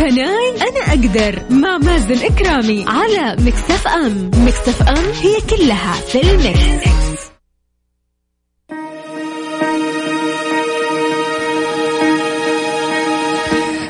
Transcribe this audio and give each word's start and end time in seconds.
Can 0.00 0.38
I 0.38 0.50
أنا 0.60 0.80
أقدر 0.88 1.42
مع 1.50 1.78
مازن 1.78 2.24
إكرامي 2.24 2.84
على 2.88 3.36
Mix 3.42 3.88
FM 3.88 4.30
Mix 4.34 4.82
FM 4.88 5.04
هي 5.22 5.40
كلها 5.40 5.92
في 5.92 6.20
ال 6.30 6.48
Mix. 6.48 7.20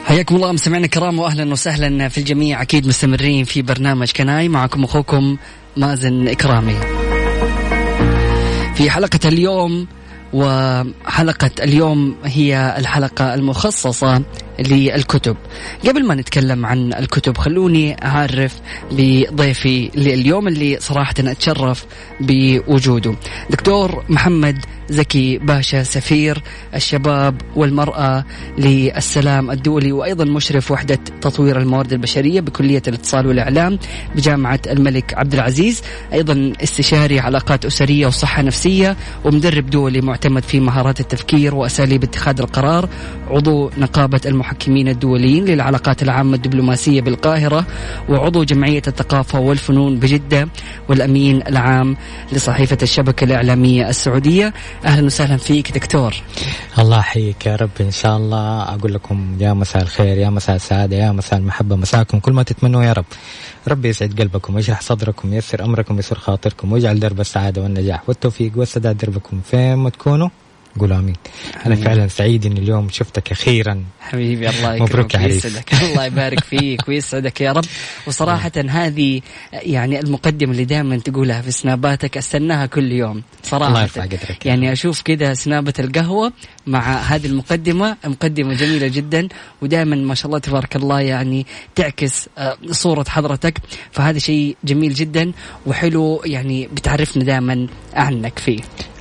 حياكم 0.04 0.37
الله 0.37 0.53
مستمعينا 0.53 0.87
الكرام 0.87 1.19
واهلا 1.19 1.53
وسهلا 1.53 2.09
في 2.09 2.18
الجميع 2.18 2.62
أكيد 2.62 2.86
مستمرين 2.86 3.45
في 3.45 3.62
برنامج 3.62 4.11
Can 4.11 4.39
I 4.39 4.48
معكم 4.48 4.84
أخوكم 4.84 5.36
مازن 5.77 6.29
إكرامي. 6.29 6.77
في 8.74 8.90
حلقة 8.90 9.29
اليوم 9.29 9.86
وحلقة 10.32 11.50
اليوم 11.62 12.16
هي 12.24 12.74
الحلقة 12.79 13.34
المخصصة 13.34 14.22
للكتب. 14.61 15.36
قبل 15.88 16.06
ما 16.06 16.14
نتكلم 16.14 16.66
عن 16.66 16.92
الكتب 16.92 17.38
خلوني 17.38 18.05
أعرف 18.05 18.60
بضيفي 18.92 19.91
اليوم 19.95 20.48
اللي 20.48 20.77
صراحة 20.80 21.14
أتشرف 21.18 21.87
بوجوده. 22.20 23.15
دكتور 23.51 24.04
محمد 24.09 24.65
زكي 24.88 25.38
باشا 25.38 25.82
سفير 25.82 26.42
الشباب 26.74 27.41
والمرأة 27.56 28.24
للسلام 28.59 29.51
الدولي 29.51 29.92
وأيضا 29.92 30.24
مشرف 30.24 30.70
وحدة 30.70 30.98
تطوير 31.20 31.59
الموارد 31.59 31.92
البشرية 31.92 32.40
بكلية 32.40 32.82
الاتصال 32.88 33.27
والإعلام 33.27 33.79
بجامعة 34.16 34.60
الملك 34.66 35.15
عبد 35.15 35.34
العزيز. 35.34 35.82
أيضا 36.12 36.52
استشاري 36.62 37.20
علاقات 37.20 37.65
أسرية 37.65 38.06
وصحة 38.06 38.42
نفسية 38.42 38.96
ومدرب 39.24 39.70
دولي 39.70 40.01
معتمد 40.01 40.42
في 40.42 40.60
مهارات 40.60 41.01
التفكير 41.01 41.54
وأساليب 41.54 42.02
اتخاذ 42.02 42.40
القرار 42.40 42.88
عضو 43.30 43.70
نقابة 43.79 44.20
المحكمين 44.50 44.88
الدوليين 44.88 45.45
للعلاقات 45.45 46.02
العامة 46.02 46.34
الدبلوماسية 46.34 47.00
بالقاهرة 47.00 47.66
وعضو 48.09 48.45
جمعية 48.45 48.82
الثقافة 48.88 49.38
والفنون 49.40 49.98
بجدة 49.98 50.48
والأمين 50.88 51.42
العام 51.46 51.96
لصحيفة 52.32 52.79
الشبكة 52.82 53.24
الإعلامية 53.24 53.88
السعودية. 53.88 54.54
أهلا 54.84 55.07
وسهلا 55.07 55.37
فيك 55.37 55.73
دكتور. 55.73 56.15
الله 56.79 56.98
يحييك 56.98 57.46
يا 57.46 57.57
رب. 57.57 57.70
إن 57.80 57.90
شاء 57.90 58.16
الله 58.16 58.62
أقول 58.62 58.95
لكم 58.95 59.37
يا 59.40 59.52
مساء 59.52 59.82
الخير 59.82 60.18
يا 60.18 60.30
مساء 60.30 60.57
السعادة 60.57 60.96
يا 60.96 61.12
مساء 61.12 61.38
المحبة 61.38 61.76
مساكم 61.76 62.18
كل 62.18 62.32
ما 62.32 62.42
تتمنوا 62.42 62.85
يا 62.85 62.92
رب. 62.92 63.04
ربي 63.68 63.88
يسعد 63.88 64.20
قلبكم 64.20 64.54
ويشرح 64.54 64.81
صدركم 64.81 65.32
ويسر 65.32 65.64
أمركم 65.64 65.97
ويسر 65.97 66.19
خاطركم 66.19 66.72
ويجعل 66.72 67.00
درب 67.00 67.20
السعادة 67.20 67.62
والنجاح 67.62 68.09
والتوفيق 68.09 68.53
والسداد 68.56 68.97
دربكم 68.97 69.41
فين 69.50 69.75
ما 69.75 69.91
تكونوا. 69.91 70.28
قولوا 70.81 70.99
آمين. 70.99 71.16
أنا 71.66 71.75
فعلا 71.75 72.09
سعيد 72.09 72.47
إني 72.47 72.60
اليوم 72.60 72.88
شفتك 72.88 73.32
أخيرا. 73.32 73.84
حبيبي 74.00 74.49
الله 74.49 74.75
يكرمك 74.75 74.91
مبروك 74.91 75.15
يا 75.15 75.21
ويسعدك. 75.21 75.75
الله 75.82 76.04
يبارك 76.04 76.44
فيك 76.44 76.88
ويسعدك 76.88 77.41
يا 77.41 77.53
رب. 77.53 77.65
وصراحه 78.06 78.53
هذه 78.69 79.21
يعني 79.53 80.00
المقدمة 80.00 80.53
اللي 80.53 80.65
دائما 80.65 80.98
تقولها 80.98 81.43
في 81.43 81.50
سناباتك 81.50 82.16
أستناها 82.16 82.66
كل 82.66 82.93
يوم 82.93 83.22
صراحة. 83.43 83.69
الله 83.69 83.82
يرفع 83.82 84.03
قدرك 84.03 84.47
يعني 84.47 84.72
أشوف 84.72 85.03
كذا 85.03 85.34
سنابة 85.34 85.75
القهوة 85.78 86.32
مع 86.66 86.81
هذه 86.97 87.26
المقدمة 87.26 87.97
مقدمة 88.04 88.54
جميلة 88.54 88.88
جدا 88.88 89.28
ودائما 89.62 89.97
ما 89.97 90.15
شاء 90.15 90.26
الله 90.26 90.38
تبارك 90.38 90.76
الله 90.76 91.00
يعني 91.00 91.47
تعكس 91.75 92.28
آه، 92.38 92.56
صورة 92.71 93.04
حضرتك. 93.09 93.59
فهذا 93.93 94.19
شيء 94.19 94.56
جميل 94.65 94.94
جدا 94.94 95.32
وحلو 95.66 96.22
يعني 96.25 96.66
بتعرفنا 96.66 97.25
دائما 97.25 97.66
عنك 97.94 98.38
فيه. 98.38 98.59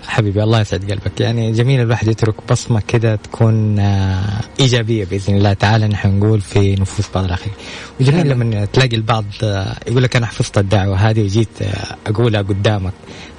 حبيبي 0.09 0.43
الله 0.43 0.61
يسعد 0.61 0.91
قلبك. 0.91 1.21
يعني 1.21 1.51
جميل 1.51 1.81
الواحد 1.81 2.07
يترك 2.07 2.35
بصمة 2.51 2.81
كده 2.87 3.15
تكون 3.15 3.79
آه، 3.79 4.41
إيجابية 4.59 5.05
بإذن 5.05 5.37
الله 5.37 5.53
تعالى 5.53 5.87
نحن 5.87 6.19
نقول 6.19 6.41
في 6.41 6.75
نفوس 6.75 7.05
بعض 7.15 7.23
الآخرين 7.23 7.53
وجميل 8.01 8.29
لما 8.29 8.65
تلاقي 8.65 8.95
البعض 8.95 9.25
آه، 9.43 9.75
يقول 9.87 10.03
لك 10.03 10.15
أنا 10.15 10.25
حفظت 10.25 10.57
الدعوة 10.57 10.95
هذه 10.95 11.23
وجيت 11.23 11.61
آه، 11.61 11.97
أقولها 12.07 12.41
قدامك 12.41 12.93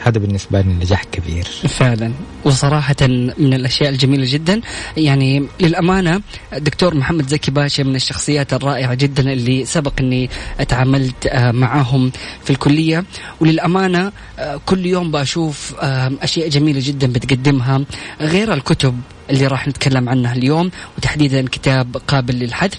هذا 0.04 0.18
بالنسبة 0.18 0.60
لي 0.60 0.72
نجاح 0.72 1.04
كبير. 1.04 1.44
فعلا. 1.68 2.12
وصراحة 2.44 2.96
من 3.38 3.54
الأشياء 3.54 3.90
الجميلة 3.90 4.24
جدا. 4.32 4.60
يعني 4.96 5.46
للأمانة 5.60 6.20
الدكتور 6.52 6.94
محمد 6.94 7.28
زكي 7.28 7.50
باشا 7.50 7.82
من 7.82 7.96
الشخصيات 7.96 8.52
الرائعة 8.52 8.94
جدا 8.94 9.32
اللي 9.32 9.64
سبق 9.64 9.92
أني 10.00 10.30
تعاملت 10.68 11.28
معهم 11.34 12.12
في 12.44 12.50
الكلية. 12.50 13.04
وللأمانة 13.40 14.12
كل 14.66 14.86
يوم 14.86 15.10
بشوف 15.10 15.74
أشياء 16.22 16.48
جميلة 16.48 16.59
جدا 16.68 17.06
بتقدمها 17.06 17.84
غير 18.20 18.54
الكتب 18.54 19.00
اللي 19.30 19.46
راح 19.46 19.68
نتكلم 19.68 20.08
عنها 20.08 20.32
اليوم 20.32 20.70
وتحديدا 20.98 21.44
كتاب 21.48 21.96
قابل 22.08 22.34
للحذف 22.34 22.78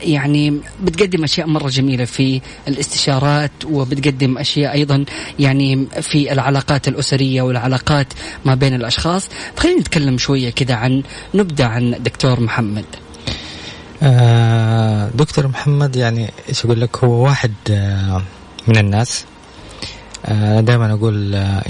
يعني 0.00 0.60
بتقدم 0.82 1.24
أشياء 1.24 1.46
مرة 1.46 1.68
جميلة 1.68 2.04
في 2.04 2.40
الاستشارات 2.68 3.50
وبتقدم 3.64 4.38
أشياء 4.38 4.72
أيضا 4.72 5.04
يعني 5.38 5.86
في 6.00 6.32
العلاقات 6.32 6.88
الأسرية 6.88 7.42
والعلاقات 7.42 8.06
ما 8.44 8.54
بين 8.54 8.74
الأشخاص. 8.74 9.28
فخلينا 9.56 9.80
نتكلم 9.80 10.18
شوية 10.18 10.50
كذا 10.50 10.74
عن 10.74 11.02
نبدأ 11.34 11.66
عن 11.66 11.96
دكتور 12.00 12.40
محمد. 12.40 12.84
آه 14.02 15.10
دكتور 15.14 15.48
محمد 15.48 15.96
يعني 15.96 16.30
إيش 16.48 16.64
أقول 16.64 16.80
لك؟ 16.80 17.04
هو 17.04 17.24
واحد 17.24 17.52
آه 17.70 18.22
من 18.68 18.76
الناس 18.76 19.24
دائما 20.60 20.92
أقول 20.92 21.34
آه، 21.34 21.62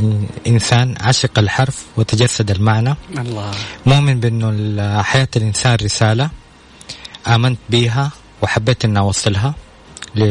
إنسان 0.47 0.94
عشق 1.00 1.38
الحرف 1.38 1.84
وتجسد 1.97 2.50
المعنى. 2.50 2.94
الله. 3.19 3.50
مؤمن 3.86 4.20
بأنه 4.20 5.03
حياة 5.03 5.28
الإنسان 5.36 5.76
رسالة 5.82 6.31
آمنت 7.26 7.59
بها 7.70 8.10
وحبيت 8.42 8.84
أن 8.84 8.97
أوصلها 8.97 9.54
ل... 10.14 10.25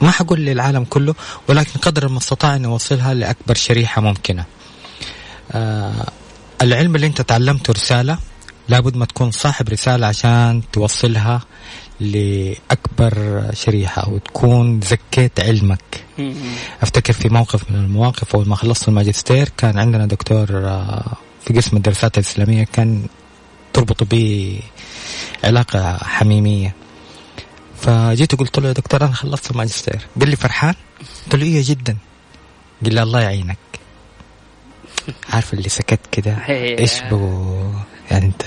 ما 0.00 0.10
حقول 0.10 0.40
للعالم 0.40 0.84
كله 0.84 1.14
ولكن 1.48 1.80
قدر 1.80 2.06
المستطاع 2.06 2.56
أن 2.56 2.64
أوصلها 2.64 3.14
لأكبر 3.14 3.54
شريحة 3.54 4.02
ممكنة. 4.02 4.44
آه 5.52 6.06
العلم 6.62 6.94
اللي 6.96 7.06
أنت 7.06 7.20
تعلمته 7.22 7.72
رسالة 7.72 8.18
لابد 8.68 8.96
ما 8.96 9.04
تكون 9.04 9.30
صاحب 9.30 9.68
رسالة 9.68 10.06
عشان 10.06 10.62
توصلها 10.72 11.40
لأكبر 12.00 13.44
شريحة 13.54 14.08
وتكون 14.08 14.80
زكيت 14.80 15.40
علمك. 15.40 16.04
أفتكر 16.82 17.12
في 17.12 17.28
موقف 17.28 17.70
من 17.70 17.76
المواقف 17.76 18.34
أول 18.36 18.48
ما 18.48 18.56
خلصت 18.56 18.88
الماجستير 18.88 19.48
كان 19.56 19.78
عندنا 19.78 20.06
دكتور 20.06 20.46
آه، 20.50 21.12
في 21.46 21.52
قسم 21.54 21.76
الدراسات 21.76 22.18
الإسلامية 22.18 22.64
كان 22.72 23.06
تربط 23.72 24.02
بي 24.04 24.60
علاقة 25.44 25.96
حميمية. 25.96 26.74
فجيت 27.80 28.34
وقلت 28.34 28.58
له 28.58 28.68
يا 28.68 28.72
دكتور 28.72 29.04
أنا 29.04 29.12
خلصت 29.12 29.50
الماجستير. 29.50 30.06
قال 30.20 30.30
لي 30.30 30.36
فرحان؟ 30.36 30.74
قلت 31.24 31.34
له 31.34 31.42
إيه 31.46 31.62
جدا. 31.66 31.96
قال 32.84 32.94
لي 32.94 33.02
الله 33.02 33.20
يعينك. 33.20 33.58
عارف 35.32 35.54
اللي 35.54 35.68
سكت 35.68 36.00
كده؟ 36.12 36.36
إيش 36.78 37.00
بو 37.10 37.54
يعني 38.10 38.24
أنت؟ 38.26 38.42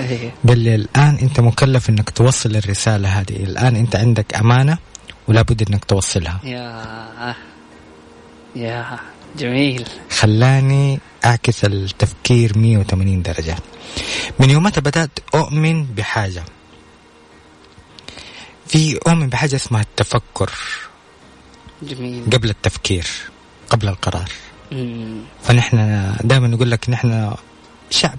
إيه. 0.00 0.32
قال 0.48 0.58
لي 0.58 0.74
الآن 0.74 1.18
أنت 1.22 1.40
مكلف 1.40 1.90
أنك 1.90 2.10
توصل 2.10 2.56
الرسالة 2.56 3.08
هذه. 3.08 3.36
الآن 3.36 3.76
أنت 3.76 3.96
عندك 3.96 4.34
أمانة 4.34 4.78
ولا 5.28 5.42
بد 5.42 5.70
أنك 5.70 5.84
توصلها. 5.84 6.40
يا 6.44 7.34
يا 8.56 8.98
جميل. 9.38 9.88
خلاني 10.10 11.00
أعكس 11.24 11.64
التفكير 11.64 12.58
180 12.58 13.22
درجة. 13.22 13.56
من 14.38 14.50
يومتها 14.50 14.80
بدأت 14.80 15.10
أؤمن 15.34 15.84
بحاجة. 15.84 16.42
في 18.66 18.98
أؤمن 19.06 19.28
بحاجة 19.28 19.56
اسمها 19.56 19.80
التفكر. 19.80 20.50
جميل. 21.82 22.24
قبل 22.32 22.50
التفكير 22.50 23.06
قبل 23.68 23.88
القرار. 23.88 24.30
مم. 24.72 25.20
فنحن 25.42 25.76
دائما 26.24 26.48
نقول 26.48 26.70
لك 26.70 26.90
نحن 26.90 27.34
شعب 27.90 28.18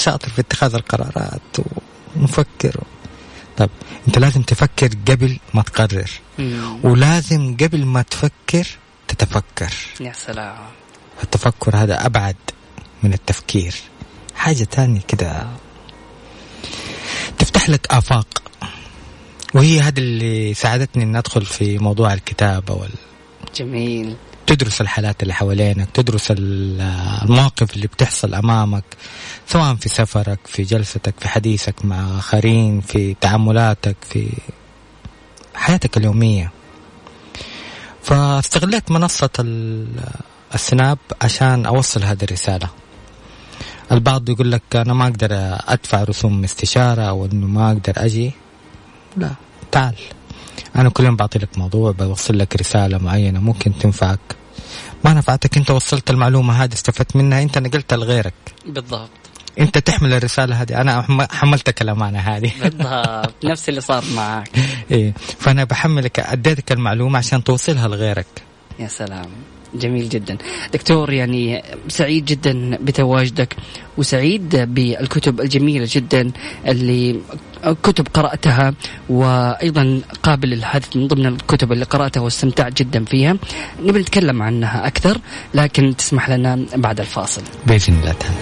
شاطر 0.00 0.28
في 0.28 0.40
اتخاذ 0.40 0.74
القرارات 0.74 1.56
ونفكر 2.16 2.84
طب 3.56 3.70
انت 4.08 4.18
لازم 4.18 4.42
تفكر 4.42 4.88
قبل 5.08 5.38
ما 5.54 5.62
تقرر. 5.62 6.10
ولازم 6.82 7.56
قبل 7.56 7.84
ما 7.84 8.02
تفكر 8.02 8.66
تتفكر. 9.08 9.72
يا 10.00 10.12
سلام. 10.12 10.58
التفكر 11.22 11.76
هذا 11.76 12.06
أبعد 12.06 12.36
من 13.02 13.12
التفكير. 13.12 13.74
حاجة 14.36 14.64
تانية 14.64 15.00
كده. 15.08 15.46
تفتح 17.38 17.68
لك 17.70 17.86
آفاق. 17.90 18.42
وهي 19.54 19.80
هذا 19.80 19.98
اللي 19.98 20.54
ساعدتني 20.54 21.04
إن 21.04 21.16
أدخل 21.16 21.44
في 21.44 21.78
موضوع 21.78 22.12
الكتابة 22.12 22.74
وال 22.74 22.92
جميل. 23.54 24.16
تدرس 24.50 24.80
الحالات 24.80 25.22
اللي 25.22 25.34
حوالينك 25.34 25.88
تدرس 25.94 26.26
المواقف 26.30 27.74
اللي 27.76 27.86
بتحصل 27.86 28.34
أمامك 28.34 28.84
سواء 29.46 29.74
في 29.74 29.88
سفرك 29.88 30.38
في 30.44 30.62
جلستك 30.62 31.14
في 31.18 31.28
حديثك 31.28 31.84
مع 31.84 32.18
آخرين 32.18 32.80
في 32.80 33.14
تعاملاتك 33.20 33.96
في 34.00 34.28
حياتك 35.54 35.96
اليومية. 35.96 36.52
فاستغليت 38.02 38.90
منصة 38.90 39.30
السناب 40.54 40.98
عشان 41.22 41.66
أوصل 41.66 42.04
هذه 42.04 42.24
الرسالة. 42.24 42.68
البعض 43.92 44.28
يقول 44.28 44.52
لك 44.52 44.62
أنا 44.74 44.94
ما 44.94 45.04
أقدر 45.04 45.28
أدفع 45.68 46.04
رسوم 46.04 46.44
استشارة 46.44 47.02
أو 47.02 47.26
أنه 47.26 47.46
ما 47.46 47.68
أقدر 47.68 47.92
أجي. 47.96 48.32
لا 49.16 49.30
تعال. 49.72 49.94
أنا 50.76 50.88
كل 50.88 51.04
يوم 51.04 51.16
بعطي 51.16 51.38
لك 51.38 51.58
موضوع 51.58 51.90
بوصل 51.92 52.38
لك 52.38 52.56
رسالة 52.56 52.98
معينة 52.98 53.40
ممكن 53.40 53.78
تنفعك. 53.78 54.39
ما 55.04 55.14
نفعتك 55.14 55.56
انت 55.56 55.70
وصلت 55.70 56.10
المعلومة 56.10 56.64
هذه 56.64 56.72
استفدت 56.72 57.16
منها 57.16 57.42
انت 57.42 57.58
نقلتها 57.58 57.96
لغيرك. 57.96 58.34
بالضبط. 58.66 59.10
انت 59.58 59.78
تحمل 59.78 60.12
الرسالة 60.12 60.62
هذه 60.62 60.80
أنا 60.80 61.26
حملتك 61.30 61.82
الأمانة 61.82 62.18
هذه. 62.18 62.52
بالضبط. 62.62 63.34
نفس 63.50 63.68
اللي 63.68 63.80
صار 63.80 64.04
معك. 64.14 64.50
إيه. 64.90 65.12
فأنا 65.38 65.64
بحملك 65.64 66.20
أديتك 66.20 66.72
المعلومة 66.72 67.18
عشان 67.18 67.44
توصلها 67.44 67.88
لغيرك. 67.88 68.26
يا 68.78 68.88
سلام. 68.88 69.30
جميل 69.74 70.08
جدا. 70.08 70.38
دكتور 70.72 71.12
يعني 71.12 71.62
سعيد 71.88 72.24
جدا 72.24 72.78
بتواجدك 72.82 73.56
وسعيد 73.98 74.56
بالكتب 74.56 75.40
الجميلة 75.40 75.88
جدا 75.90 76.30
اللي 76.66 77.20
كتب 77.82 78.06
قرأتها 78.14 78.74
وأيضا 79.08 80.00
قابل 80.22 80.48
للحدث 80.48 80.96
من 80.96 81.06
ضمن 81.06 81.26
الكتب 81.26 81.72
اللي 81.72 81.84
قرأتها 81.84 82.20
واستمتعت 82.20 82.82
جدا 82.82 83.04
فيها. 83.04 83.36
نبي 83.82 83.98
نتكلم 84.00 84.42
عنها 84.42 84.86
أكثر 84.86 85.18
لكن 85.54 85.96
تسمح 85.96 86.30
لنا 86.30 86.66
بعد 86.76 87.00
الفاصل. 87.00 87.42
بإذن 87.66 87.94
الله 88.00 88.12
تعالى. 88.12 88.36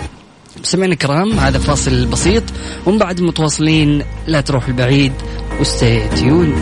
مستمعينا 0.61 0.93
الكرام 0.93 1.39
هذا 1.39 1.59
فاصل 1.59 2.07
بسيط 2.07 2.43
ومن 2.87 2.99
بعد 2.99 3.21
متواصلين 3.21 4.03
لا 4.27 4.41
تروح 4.41 4.69
البعيد 4.69 5.13
وستي 5.61 6.09
تيون. 6.09 6.55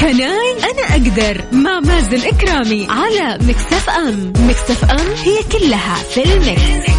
كناي 0.00 0.37
أنا 0.58 0.82
أقدر 0.92 1.44
مع 1.52 1.80
مازن 1.80 2.26
إكرامي 2.26 2.86
على 2.90 3.38
مكتف 3.44 3.90
أم 3.90 4.32
مكتف 4.48 4.84
أم 4.90 5.14
هي 5.24 5.38
كلها 5.52 5.94
في 5.94 6.24
المكس. 6.24 6.97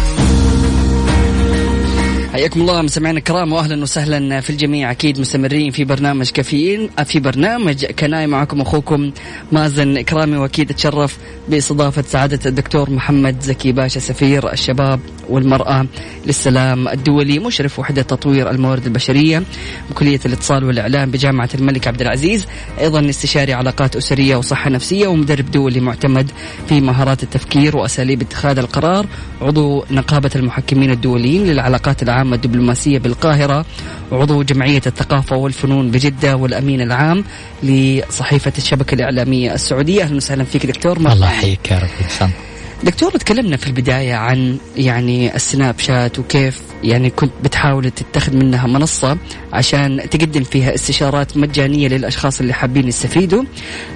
حياكم 2.32 2.60
الله 2.60 2.82
مستمعينا 2.82 3.18
الكرام 3.18 3.52
واهلا 3.52 3.82
وسهلا 3.82 4.40
في 4.40 4.50
الجميع. 4.50 4.90
أكيد 4.90 5.20
مستمرين 5.20 5.70
في 5.70 5.84
برنامج 5.84 6.30
كافيين 6.30 6.90
في 7.04 7.20
برنامج 7.20 7.84
كناي 7.84 8.26
معكم 8.26 8.60
أخوكم 8.60 9.12
مازن 9.52 9.96
إكرامي 9.96 10.36
وأكيد 10.36 10.70
أتشرف 10.70 11.18
باستضافة 11.48 12.02
سعادة 12.02 12.38
الدكتور 12.46 12.90
محمد 12.90 13.40
زكي 13.40 13.72
باشا 13.72 14.00
سفير 14.00 14.52
الشباب 14.52 15.00
والمرأة 15.28 15.86
للسلام 16.26 16.88
الدولي 16.88 17.38
مشرف 17.38 17.78
وحدة 17.78 18.02
تطوير 18.02 18.50
الموارد 18.50 18.86
البشرية 18.86 19.42
بكليه 19.90 20.20
الاتصال 20.26 20.64
والإعلام 20.64 21.10
بجامعة 21.10 21.48
الملك 21.54 21.88
عبد 21.88 22.00
العزيز. 22.00 22.46
أيضا 22.80 23.10
استشاري 23.10 23.52
علاقات 23.52 23.96
أسرية 23.96 24.36
وصحة 24.36 24.70
نفسية 24.70 25.06
ومدرب 25.06 25.50
دولي 25.50 25.80
معتمد 25.80 26.30
في 26.68 26.80
مهارات 26.80 27.22
التفكير 27.22 27.76
وأساليب 27.76 28.22
اتخاذ 28.22 28.58
القرار 28.58 29.06
عضو 29.40 29.84
نقابة 29.90 30.30
المحكمين 30.36 30.90
الدوليين 30.90 31.46
للعلاقات 31.46 32.02
العامة. 32.02 32.19
العامة 32.20 32.36
الدبلوماسية 32.36 32.98
بالقاهرة 32.98 33.64
وعضو 34.10 34.42
جمعية 34.42 34.82
الثقافة 34.86 35.36
والفنون 35.36 35.90
بجدة 35.90 36.36
والأمين 36.36 36.80
العام 36.80 37.24
لصحيفة 37.62 38.52
الشبكة 38.58 38.94
الإعلامية 38.94 39.54
السعودية. 39.54 40.02
أهلا 40.02 40.16
وسهلا 40.16 40.44
فيك 40.44 40.66
دكتور. 40.66 40.96
الله 40.96 41.26
يحييك 41.26 41.70
يا 41.70 41.78
رب 41.78 42.30
دكتور 42.84 43.10
تكلمنا 43.10 43.56
في 43.56 43.66
البداية 43.66 44.14
عن 44.14 44.58
يعني 44.76 45.34
السناب 45.36 45.78
شات 45.78 46.18
وكيف 46.18 46.60
يعني 46.82 47.10
كنت 47.10 47.32
بتحاول 47.44 47.90
تتخذ 47.90 48.36
منها 48.36 48.66
منصة 48.66 49.18
عشان 49.52 50.00
تقدم 50.10 50.42
فيها 50.42 50.74
استشارات 50.74 51.36
مجانية 51.36 51.88
للأشخاص 51.88 52.40
اللي 52.40 52.52
حابين 52.52 52.88
يستفيدوا. 52.88 53.44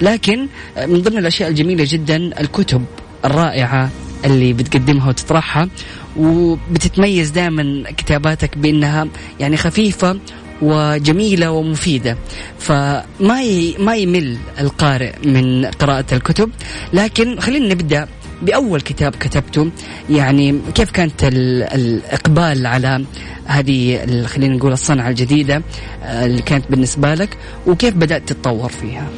لكن 0.01 0.47
من 0.87 1.01
ضمن 1.01 1.17
الأشياء 1.17 1.49
الجميلة 1.49 1.85
جدا 1.87 2.39
الكتب 2.41 2.85
الرائعة 3.25 3.89
اللي 4.25 4.53
بتقدمها 4.53 5.09
وتطرحها 5.09 5.69
وبتتميز 6.17 7.29
دائما 7.29 7.83
كتاباتك 7.97 8.57
بأنها 8.57 9.07
يعني 9.39 9.57
خفيفة 9.57 10.19
وجميلة 10.61 11.51
ومفيدة. 11.51 12.17
فما 12.59 13.41
ي... 13.43 13.75
ما 13.79 13.95
يمل 13.95 14.37
القارئ 14.59 15.13
من 15.25 15.65
قراءة 15.65 16.05
الكتب. 16.11 16.51
لكن 16.93 17.39
خلينا 17.39 17.73
نبدأ 17.73 18.07
بأول 18.41 18.81
كتاب 18.81 19.15
كتبته. 19.15 19.71
يعني 20.09 20.59
كيف 20.75 20.91
كانت 20.91 21.23
ال... 21.23 21.63
الإقبال 21.63 22.67
على 22.67 23.05
هذه 23.45 24.05
خلينا 24.25 24.55
نقول 24.55 24.71
الصنعة 24.71 25.09
الجديدة 25.09 25.61
آه، 26.03 26.25
اللي 26.25 26.41
كانت 26.41 26.65
بالنسبة 26.69 27.13
لك 27.13 27.37
وكيف 27.67 27.93
بدأت 27.93 28.29
تتطور 28.29 28.69
فيها؟ 28.69 29.09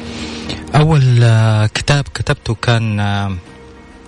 أول 0.74 1.22
آه، 1.22 1.66
كتاب 1.66 2.04
كتبته 2.14 2.54
كان 2.54 3.00
آه، 3.00 3.36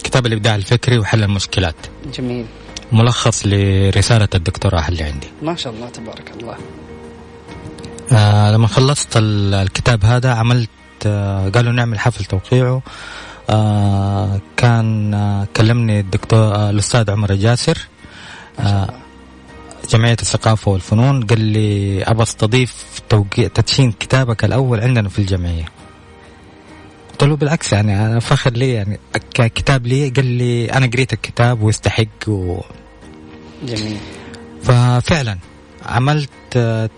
كتاب 0.04 0.26
الإبداع 0.26 0.54
الفكري 0.54 0.98
وحل 0.98 1.22
المشكلات. 1.22 1.76
جميل. 2.18 2.46
ملخص 2.92 3.46
لرسالة 3.46 4.28
الدكتوراه 4.34 4.88
اللي 4.88 5.02
عندي. 5.02 5.26
ما 5.42 5.56
شاء 5.56 5.72
الله 5.72 5.88
تبارك 5.88 6.32
الله. 6.40 6.56
آه 8.12 8.52
لما 8.52 8.66
خلصت 8.66 9.08
الكتاب 9.16 10.04
هذا 10.04 10.32
عملت 10.34 10.70
آه 11.06 11.48
قالوا 11.48 11.72
نعمل 11.72 11.98
حفل 11.98 12.24
توقيعه. 12.24 12.82
آه 13.50 14.40
كان 14.56 15.14
آه 15.14 15.48
كلمني 15.56 16.00
الدكتور 16.00 16.54
آه 16.54 16.70
الأستاذ 16.70 17.10
عمر 17.10 17.30
الجاسر 17.30 17.78
آه 18.60 18.94
جمعية 19.90 20.16
الثقافة 20.22 20.70
والفنون. 20.70 21.26
قال 21.26 21.40
لي 21.40 22.02
أبى 22.04 22.22
أستضيف 22.22 23.00
توقيع 23.08 23.48
تدشين 23.48 23.92
كتابك 23.92 24.44
الأول 24.44 24.80
عندنا 24.80 25.08
في 25.08 25.18
الجمعية. 25.18 25.64
قلت 27.10 27.24
له 27.24 27.36
بالعكس 27.36 27.72
يعني 27.72 28.06
أنا 28.06 28.20
فخر 28.20 28.50
لي 28.50 28.72
يعني 28.72 29.00
ككتاب 29.34 29.86
لي. 29.86 30.08
قال 30.08 30.26
لي 30.26 30.72
أنا 30.72 30.86
قريت 30.86 31.12
الكتاب 31.12 31.62
ويستحق 31.62 32.28
و 32.28 32.60
جميل. 33.62 33.96
ففعلا 34.62 35.38
عملت 35.86 36.30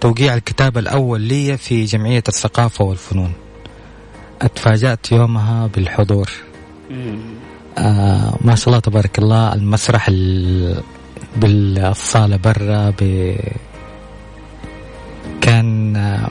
توقيع 0.01 0.35
الكتاب 0.35 0.79
الأول 0.79 1.21
لي 1.21 1.57
في 1.57 1.85
جمعية 1.85 2.23
الثقافة 2.29 2.85
والفنون. 2.85 3.33
اتفاجأت 4.43 5.13
يومها 5.13 5.67
بالحضور. 5.67 6.31
آه 7.79 8.37
ما 8.41 8.55
شاء 8.55 8.69
الله 8.69 8.79
تبارك 8.81 9.19
الله 9.19 9.55
المسرح 9.55 10.11
بالصالة 11.37 12.37
برا 12.37 12.91
ب... 12.91 13.35
كان 15.41 15.97
آه 15.97 16.31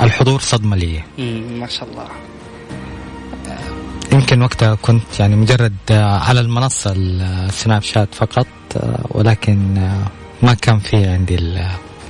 الحضور 0.00 0.40
صدمة 0.40 0.76
لي. 0.76 1.02
ما 1.58 1.66
شاء 1.66 1.88
الله. 1.88 2.08
يمكن 4.12 4.42
وقتها 4.42 4.74
كنت 4.74 5.20
يعني 5.20 5.36
مجرد 5.36 5.74
على 5.90 6.40
المنصة 6.40 6.92
السناب 6.96 7.82
شات 7.82 8.14
فقط 8.14 8.46
ولكن 9.10 9.74
ما 10.42 10.54
كان 10.54 10.78
في 10.78 11.06
عندي 11.06 11.38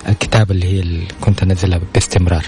الكتابة 0.09 0.55
اللي 0.55 0.67
هي 0.67 0.81
اللي 0.81 1.07
كنت 1.21 1.43
أنزلها 1.43 1.81
باستمرار. 1.95 2.45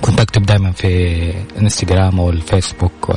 كنت 0.00 0.20
أكتب 0.20 0.42
دائما 0.46 0.72
في 0.72 1.32
انستغرام 1.60 2.20
أو 2.20 2.30
الفيسبوك. 2.30 3.08
و... 3.08 3.14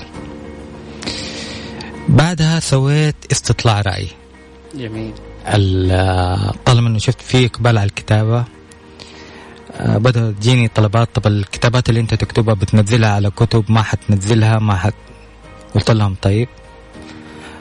بعدها 2.10 2.60
سويت 2.60 3.16
استطلاع 3.32 3.82
رأي. 3.82 4.08
جميل. 4.76 5.14
طالما 6.66 6.90
إنه 6.90 6.98
شفت 6.98 7.22
في 7.22 7.46
إقبال 7.46 7.78
على 7.78 7.88
الكتابة 7.88 8.46
آه، 9.76 9.98
بدأ 9.98 10.32
تجيني 10.32 10.68
طلبات 10.68 11.10
طب 11.16 11.28
الكتابات 11.28 11.90
اللي 11.90 12.00
أنت 12.00 12.14
تكتبها 12.14 12.54
بتنزلها 12.54 13.10
على 13.10 13.30
كتب 13.30 13.66
ما 13.70 13.82
حتنزلها 13.82 14.60
ما 14.60 14.76
حت 14.76 14.94
قلت 15.76 15.92
لهم 15.92 16.16
طيب. 16.22 16.48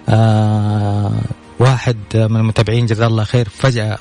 آه 0.08 1.12
واحد 1.58 1.96
من 2.14 2.36
المتابعين 2.36 2.86
جزاه 2.86 3.06
الله 3.06 3.24
خير 3.24 3.48
فجأة 3.48 3.98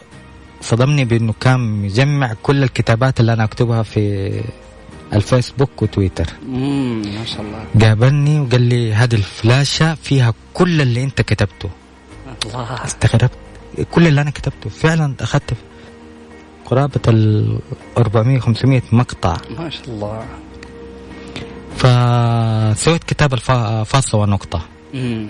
صدمني 0.61 1.05
بأنه 1.05 1.33
كان 1.39 1.59
مجمع 1.59 2.33
كل 2.43 2.63
الكتابات 2.63 3.19
اللي 3.19 3.33
أنا 3.33 3.43
أكتبها 3.43 3.83
في 3.83 4.31
الفيسبوك 5.13 5.81
وتويتر. 5.81 6.25
ما 6.47 7.25
شاء 7.25 7.41
الله. 7.41 7.87
قابلني 7.87 8.39
وقال 8.39 8.61
لي 8.61 8.93
هذه 8.93 9.15
الفلاشة 9.15 9.95
فيها 9.95 10.33
كل 10.53 10.81
اللي 10.81 11.03
أنت 11.03 11.21
كتبته. 11.21 11.69
الله. 12.45 12.85
استغربت. 12.85 13.31
كل 13.91 14.07
اللي 14.07 14.21
أنا 14.21 14.31
كتبته. 14.31 14.69
فعلا 14.69 15.13
أخذت 15.21 15.53
قرابة 16.69 17.01
ال 17.07 17.59
400 17.97 18.39
500 18.39 18.81
مقطع. 18.91 19.37
ما 19.57 19.69
شاء 19.69 19.83
الله. 19.87 20.25
فسويت 21.77 23.03
كتاب 23.03 23.33
الفاصلة 23.33 24.21
ونقطة. 24.21 24.61
مم. 24.93 25.29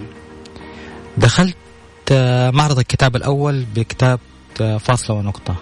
دخلت 1.18 1.56
معرض 2.54 2.80
الكتاب 2.80 3.16
الأول 3.16 3.66
بكتاب 3.76 4.20
فاصلة 4.80 5.18
ونقطة. 5.18 5.56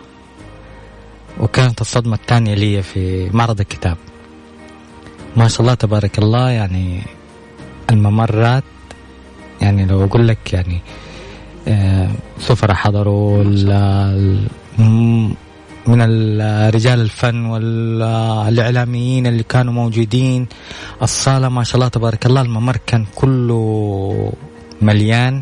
وكانت 1.40 1.82
الصدمة 1.82 2.16
الثانية 2.16 2.54
لي 2.54 2.84
في 2.84 3.30
معرض 3.34 3.60
الكتاب. 3.60 3.98
ما 5.36 5.48
شاء 5.48 5.62
الله 5.62 5.74
تبارك 5.74 6.20
الله 6.20 6.50
يعني 6.50 7.02
الممرات 7.90 8.64
يعني 9.62 9.86
لو 9.86 10.06
أقول 10.06 10.28
لك 10.28 10.54
يعني 10.54 10.82
آه، 11.68 12.10
سفرة 12.40 12.74
حضروا 12.74 13.44
من 15.88 16.02
رجال 16.70 17.02
الفن 17.02 17.46
والإعلاميين 17.46 19.28
اللي 19.28 19.44
كانوا 19.44 19.74
موجودين. 19.74 20.48
الصالة 21.02 21.50
ما 21.50 21.64
شاء 21.64 21.76
الله 21.76 21.88
تبارك 21.88 22.26
الله 22.26 22.42
الممر 22.42 22.78
كان 22.86 23.06
كله 23.16 24.34
مليان. 24.82 25.42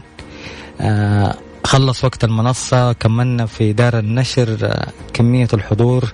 آه، 0.81 1.35
خلص 1.63 2.03
وقت 2.03 2.23
المنصة 2.23 2.93
كملنا 2.93 3.45
في 3.45 3.73
دار 3.73 3.99
النشر 3.99 4.57
آه، 4.63 4.87
كمية 5.13 5.47
الحضور. 5.53 6.13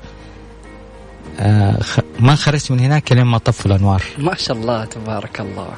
آه 1.40 1.80
ما 2.20 2.36
خرجت 2.36 2.72
من 2.72 2.80
هناك 2.80 3.12
لين 3.12 3.26
ما 3.26 3.38
طفوا 3.38 3.72
الأنوار. 3.72 4.04
ما 4.18 4.36
شاء 4.36 4.58
الله 4.58 4.86
تبارك 4.86 5.42
الله. 5.42 5.70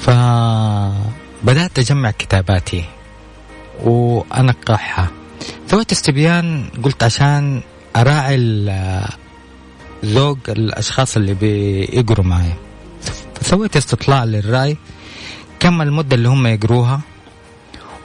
فبدات 0.00 1.78
أجمع 1.78 2.10
كتاباتي 2.10 2.84
وأنقحها. 3.84 5.08
سويت 5.70 5.92
استبيان 5.92 6.64
قلت 6.82 7.02
عشان 7.02 7.60
أراعي 7.96 8.36
ذوق 10.04 10.38
الأشخاص 10.48 11.16
اللي 11.16 11.34
بيقروا 11.34 12.26
معي 12.26 12.52
فسويت 13.34 13.76
استطلاع 13.76 14.24
للرأي 14.24 14.76
كم 15.60 15.82
المدة 15.82 16.16
اللي 16.16 16.28
هم 16.28 16.46
يقروها 16.46 17.00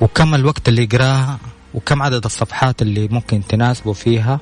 وكم 0.02 0.36
الوقت 0.36 0.68
اللي 0.70 0.84
يقراها 0.84 1.40
وكم 1.74 2.02
عدد 2.02 2.26
الصفحات 2.26 2.82
اللي 2.82 3.08
ممكن 3.08 3.42
تناسبه 3.50 3.94
فيها. 3.94 4.40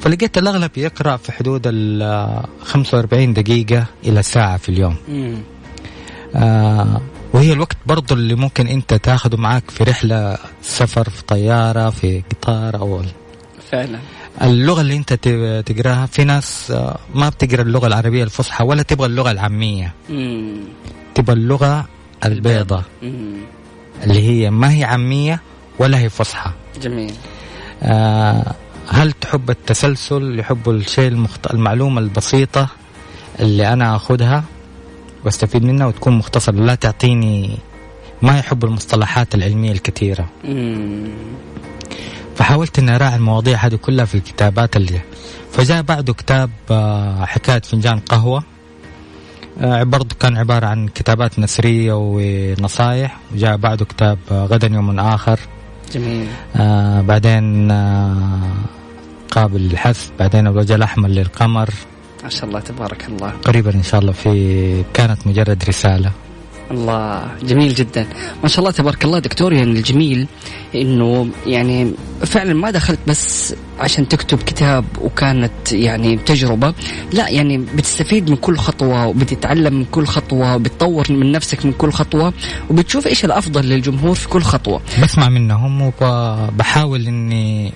فلقيت 0.00 0.38
الأغلب 0.38 0.70
يقرأ 0.76 1.16
في 1.16 1.32
حدود 1.32 1.62
ال 1.66 2.42
45 2.62 3.32
دقيقة 3.32 3.84
إلى 4.04 4.22
ساعة 4.22 4.56
في 4.56 4.68
اليوم. 4.68 4.96
آه 6.34 7.00
وهي 7.32 7.52
الوقت 7.52 7.76
برضو 7.86 8.14
اللي 8.14 8.34
ممكن 8.34 8.66
أنت 8.66 8.94
تاخده 8.94 9.36
معك 9.36 9.70
في 9.70 9.84
رحلة 9.84 10.38
سفر 10.62 11.10
في 11.10 11.22
طيارة 11.22 11.90
في 11.90 12.22
قطار 12.30 12.76
أو 12.76 13.02
فعلا. 13.70 13.98
اللغة 14.42 14.80
اللي 14.80 14.96
أنت 14.96 15.12
تقراها. 15.66 16.06
في 16.06 16.24
ناس 16.24 16.70
آه، 16.70 16.98
ما 17.14 17.28
بتقرأ 17.28 17.62
اللغة 17.62 17.86
العربية 17.86 18.24
الفصحى 18.24 18.64
ولا 18.64 18.82
تبغى 18.82 19.06
اللغة 19.06 19.30
العامية. 19.30 19.94
تبغى 21.14 21.32
اللغة 21.32 21.88
البيضة 22.24 22.82
اللي 24.04 24.20
هي 24.28 24.50
ما 24.50 24.72
هي 24.72 24.84
عامية 24.84 25.40
ولا 25.78 25.98
هي 25.98 26.08
فصحى. 26.08 26.50
جميل. 26.82 27.14
آه 27.82 28.54
هل 28.88 29.12
تحب 29.12 29.50
التسلسل؟ 29.50 30.38
يحب 30.38 30.70
الشيء 30.70 31.08
المخت... 31.08 31.54
المعلومة 31.54 32.00
البسيطة 32.00 32.68
اللي 33.40 33.72
أنا 33.72 33.96
أخذها؟ 33.96 34.44
واستفيد 35.24 35.64
منها 35.64 35.86
وتكون 35.86 36.12
مختصرة 36.18 36.54
لا 36.54 36.74
تعطيني 36.74 37.58
ما 38.22 38.38
يحب 38.38 38.64
المصطلحات 38.64 39.34
العلمية 39.34 39.72
الكثيرة. 39.72 40.28
فحاولت 42.36 42.78
إني 42.78 42.96
أراعي 42.96 43.16
المواضيع 43.16 43.58
هذه 43.58 43.74
كلها 43.74 44.04
في 44.04 44.14
الكتابات 44.14 44.76
اللي 44.76 45.00
فجاء 45.52 45.82
بعده 45.82 46.12
كتاب 46.12 46.50
آه، 46.70 47.24
حكاية 47.24 47.60
فنجان 47.60 47.98
قهوة. 47.98 48.42
آه، 49.60 49.82
برضه 49.82 50.16
كان 50.20 50.36
عبارة 50.36 50.66
عن 50.66 50.88
كتابات 50.88 51.38
نثرية 51.38 51.92
ونصايح. 51.96 53.18
وجاء 53.34 53.56
بعده 53.56 53.84
كتاب 53.84 54.18
آه، 54.30 54.44
غدا 54.46 54.66
يوم 54.66 55.00
آخر. 55.00 55.40
جميل. 55.94 56.26
آه 56.56 57.00
بعدين 57.00 57.70
آه 57.70 58.52
قابل 59.30 59.60
للحذف 59.60 60.12
بعدين 60.18 60.46
الوجه 60.46 60.74
الأحمر 60.74 61.08
للقمر. 61.08 61.70
ما 62.24 62.28
شاء 62.28 62.44
الله 62.44 62.60
تبارك 62.60 63.08
الله. 63.08 63.30
قريبا 63.30 63.74
إن 63.74 63.82
شاء 63.82 64.00
الله 64.00 64.12
في 64.12 64.84
كانت 64.94 65.26
مجرد 65.26 65.64
رسالة. 65.68 66.10
الله 66.70 67.28
جميل 67.42 67.74
جدا. 67.74 68.06
ما 68.42 68.48
شاء 68.48 68.58
الله 68.58 68.70
تبارك 68.70 69.04
الله 69.04 69.18
دكتور 69.18 69.52
يعني 69.52 69.70
الجميل 69.70 70.26
إنه 70.74 71.28
يعني 71.46 71.92
فعلا 72.24 72.54
ما 72.54 72.70
دخلت 72.70 72.98
بس 73.06 73.54
عشان 73.80 74.08
تكتب 74.08 74.38
كتاب 74.42 74.84
وكانت 75.00 75.72
يعني 75.72 76.16
تجربة. 76.16 76.74
لا 77.12 77.28
يعني 77.28 77.58
بتستفيد 77.58 78.30
من 78.30 78.36
كل 78.36 78.56
خطوة 78.56 79.06
وبتتعلم 79.06 79.74
من 79.74 79.84
كل 79.84 80.06
خطوة 80.06 80.54
وبتطور 80.54 81.06
من 81.10 81.32
نفسك 81.32 81.66
من 81.66 81.72
كل 81.72 81.92
خطوة 81.92 82.32
وبتشوف 82.70 83.06
إيش 83.06 83.24
الأفضل 83.24 83.64
للجمهور 83.64 84.14
في 84.14 84.28
كل 84.28 84.42
خطوة. 84.42 84.80
بسمع 85.02 85.28
منهم 85.28 85.92
وبحاول 86.00 87.06
إني 87.06 87.72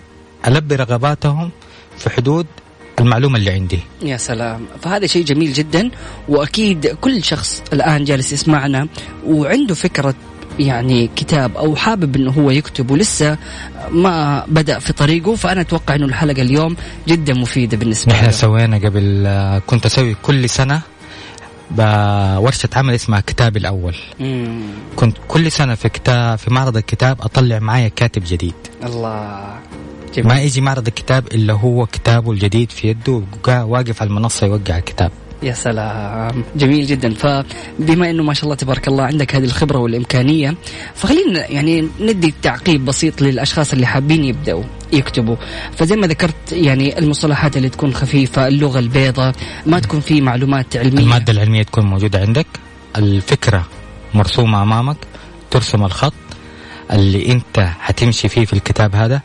ألبي 0.46 0.76
رغباتهم 0.76 1.50
في 1.98 2.10
حدود 2.10 2.46
المعلومة 3.00 3.38
اللي 3.38 3.50
عندي. 3.50 3.78
يا 4.02 4.16
سلام. 4.16 4.66
فهذا 4.82 5.06
شيء 5.06 5.24
جميل 5.24 5.52
جدا 5.52 5.90
وأكيد 6.28 6.86
كل 6.86 7.24
شخص 7.24 7.62
الآن 7.72 8.04
جالس 8.04 8.32
يسمعنا 8.32 8.88
وعنده 9.26 9.74
فكرة 9.74 10.14
يعني 10.58 11.10
كتاب 11.16 11.56
أو 11.56 11.76
حابب 11.76 12.16
إنه 12.16 12.30
هو 12.30 12.50
يكتب 12.50 12.90
ولسه 12.90 13.38
ما 13.90 14.44
بدأ 14.48 14.78
في 14.78 14.92
طريقه 14.92 15.34
فأنا 15.34 15.60
أتوقع 15.60 15.94
إنه 15.94 16.06
الحلقة 16.06 16.42
اليوم 16.42 16.76
جدا 17.08 17.34
مفيدة 17.34 17.76
بالنسبة 17.76 18.12
له. 18.12 18.20
نحن 18.20 18.30
سوينا 18.30 18.76
قبل 18.76 19.28
كنت 19.66 19.86
أسوي 19.86 20.16
كل 20.22 20.48
سنة 20.48 20.80
بورشة 21.70 22.68
عمل 22.76 22.94
اسمها 22.94 23.20
كتابي 23.20 23.58
الأول. 23.58 23.94
مم. 24.20 24.60
كنت 24.96 25.16
كل 25.28 25.52
سنة 25.52 25.74
في 25.74 25.88
كتاب 25.88 26.38
في 26.38 26.54
معرض 26.54 26.76
الكتاب 26.76 27.22
أطلع 27.22 27.58
معايا 27.58 27.88
كاتب 27.88 28.22
جديد. 28.26 28.54
الله. 28.84 29.58
جميل. 30.14 30.28
ما 30.28 30.40
يجي 30.40 30.60
معرض 30.60 30.86
الكتاب 30.86 31.26
إلا 31.26 31.52
هو 31.54 31.86
كتابه 31.86 32.32
الجديد 32.32 32.70
في 32.70 32.88
يده. 32.88 33.22
واقف 33.48 34.02
على 34.02 34.08
المنصة 34.08 34.46
يوقع 34.46 34.78
الكتاب 34.78 35.10
يا 35.42 35.52
سلام. 35.52 36.44
جميل 36.56 36.86
جدا. 36.86 37.14
فبما 37.14 38.10
إنه 38.10 38.22
ما 38.22 38.34
شاء 38.34 38.44
الله 38.44 38.54
تبارك 38.54 38.88
الله 38.88 39.04
عندك 39.04 39.34
هذه 39.34 39.44
الخبرة 39.44 39.78
والإمكانية 39.78 40.54
فخلينا 40.94 41.50
يعني 41.50 41.88
ندي 42.00 42.34
تعقيب 42.42 42.84
بسيط 42.84 43.22
للأشخاص 43.22 43.72
اللي 43.72 43.86
حابين 43.86 44.24
يبدأوا 44.24 44.62
يكتبوا. 44.92 45.36
فزي 45.76 45.96
ما 45.96 46.06
ذكرت 46.06 46.52
يعني 46.52 46.98
المصطلحات 46.98 47.56
اللي 47.56 47.68
تكون 47.68 47.94
خفيفة 47.94 48.48
اللغة 48.48 48.78
البيضاء 48.78 49.34
ما 49.66 49.78
تكون 49.78 50.00
في 50.00 50.20
معلومات 50.20 50.76
علمية. 50.76 51.02
المادة 51.02 51.32
العلمية 51.32 51.62
تكون 51.62 51.84
موجودة 51.86 52.20
عندك. 52.20 52.46
الفكرة 52.96 53.66
مرسومة 54.14 54.62
أمامك. 54.62 54.96
ترسم 55.50 55.84
الخط. 55.84 56.12
اللي 56.92 57.32
أنت 57.32 57.68
حتمشي 57.80 58.28
فيه 58.28 58.44
في 58.44 58.52
الكتاب 58.52 58.94
هذا. 58.94 59.20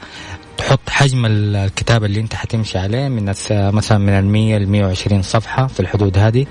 تحط 0.60 0.89
حجم 0.89 1.25
الكتاب 1.25 2.04
اللي 2.04 2.20
انت 2.20 2.34
حتمشي 2.36 2.78
عليه 2.78 3.08
من 3.08 3.34
مثلا 3.51 3.98
من 3.98 4.10
ال 4.10 4.25
100 4.25 4.58
ل 4.58 4.68
120 4.68 5.22
صفحة 5.22 5.68
في 5.68 5.80
الحدود 5.80 6.18
هذه. 6.18 6.46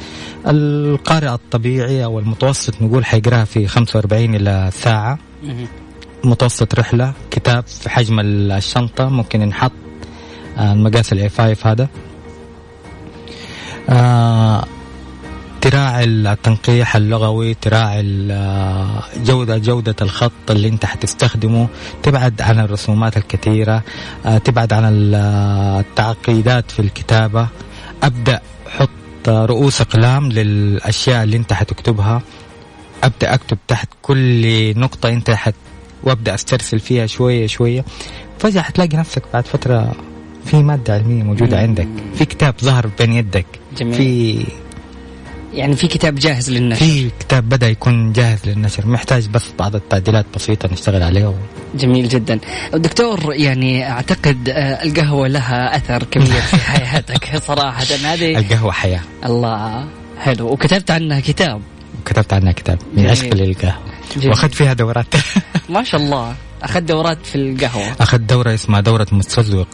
القارئ 0.46 1.28
الطبيعي 1.28 2.04
أو 2.04 2.18
المتوسط 2.18 2.82
نقول 2.82 3.04
حيقرأها 3.04 3.44
في 3.44 3.66
45 3.66 4.34
إلى 4.34 4.70
ساعة. 4.72 5.18
متوسط 6.24 6.74
رحلة 6.74 7.12
كتاب 7.30 7.66
في 7.66 7.90
حجم 7.90 8.20
الشنطة 8.20 9.08
ممكن 9.08 9.42
ينحط 9.42 9.72
آه، 10.58 10.72
المقاس 10.72 11.12
الاي 11.12 11.28
5 11.28 11.70
هذا. 11.70 11.88
آه 13.88 14.64
تراعي 15.60 16.04
التنقيح 16.04 16.96
اللغوي 16.96 17.54
تراعي 17.54 18.02
جودة 19.16 19.58
جودة 19.58 19.96
الخط 20.02 20.50
اللي 20.50 20.68
انت 20.68 20.84
حتستخدمه. 20.86 21.68
تبعد 22.02 22.42
عن 22.42 22.58
الرسومات 22.58 23.16
الكثيرة 23.16 23.82
آه، 24.26 24.38
تبعد 24.38 24.72
عن 24.72 24.84
التعقيدات 25.14 26.70
في 26.70 26.80
الكتابة. 26.80 27.48
أبدأ 28.02 28.40
حط 28.66 29.28
رؤوس 29.28 29.80
أقلام 29.80 30.28
للأشياء 30.28 31.24
اللي 31.24 31.36
انت 31.36 31.52
حتكتبها. 31.52 32.22
أبدأ 33.04 33.34
أكتب 33.34 33.58
تحت 33.68 33.88
كل 34.02 34.80
نقطة 34.80 35.08
انت 35.08 35.30
حت 35.30 35.54
وأبدأ 36.02 36.34
أسترسل 36.34 36.78
فيها 36.78 37.06
شوية 37.06 37.46
شوية. 37.46 37.84
فجأة 38.38 38.62
حتلاقي 38.62 38.96
نفسك 38.96 39.22
بعد 39.32 39.46
فترة 39.46 39.92
في 40.44 40.56
مادة 40.56 40.94
علمية 40.94 41.22
موجودة 41.22 41.58
عندك 41.58 41.88
في 42.14 42.24
كتاب 42.24 42.54
ظهر 42.62 42.90
بين 42.98 43.12
يدك 43.12 43.46
جميل. 43.76 43.94
في 43.94 44.44
يعني 45.54 45.76
في 45.76 45.86
كتاب 45.88 46.14
جاهز 46.14 46.50
للنشر. 46.50 46.78
في 46.84 47.10
كتاب 47.20 47.48
بدأ 47.48 47.68
يكون 47.68 48.12
جاهز 48.12 48.38
للنشر. 48.46 48.86
محتاج 48.86 49.28
بس 49.28 49.44
بعض 49.58 49.74
التعديلات 49.74 50.26
بسيطة 50.34 50.68
نشتغل 50.72 51.02
عليها 51.02 51.28
و... 51.28 51.34
جميل 51.74 52.08
جدا. 52.08 52.40
دكتور 52.74 53.34
يعني 53.34 53.90
أعتقد 53.90 54.48
آه، 54.48 54.84
القهوة 54.84 55.28
لها 55.28 55.76
أثر 55.76 56.02
كبير 56.02 56.40
في 56.40 56.56
حياتك 56.70 57.42
صراحة. 57.46 57.82
هذه 57.82 58.38
القهوة 58.38 58.72
حياة. 58.72 59.00
الله 59.24 59.88
حلو. 60.20 60.52
وكتبت 60.52 60.90
عنها 60.90 61.20
كتاب. 61.20 61.60
كتبت 62.04 62.32
عنها 62.32 62.52
كتاب. 62.52 62.78
من 62.96 63.06
عشق 63.06 63.34
للقهوة. 63.34 63.78
واخذت 64.24 64.54
فيها 64.54 64.72
دورات. 64.72 65.14
ما 65.68 65.84
شاء 65.84 66.00
الله. 66.00 66.34
أخذت 66.62 66.82
دورات 66.82 67.26
في 67.26 67.34
القهوة. 67.34 67.96
أخذت 68.00 68.20
دورة 68.20 68.54
اسمها 68.54 68.80
دورة 68.80 69.06
متسوق 69.12 69.68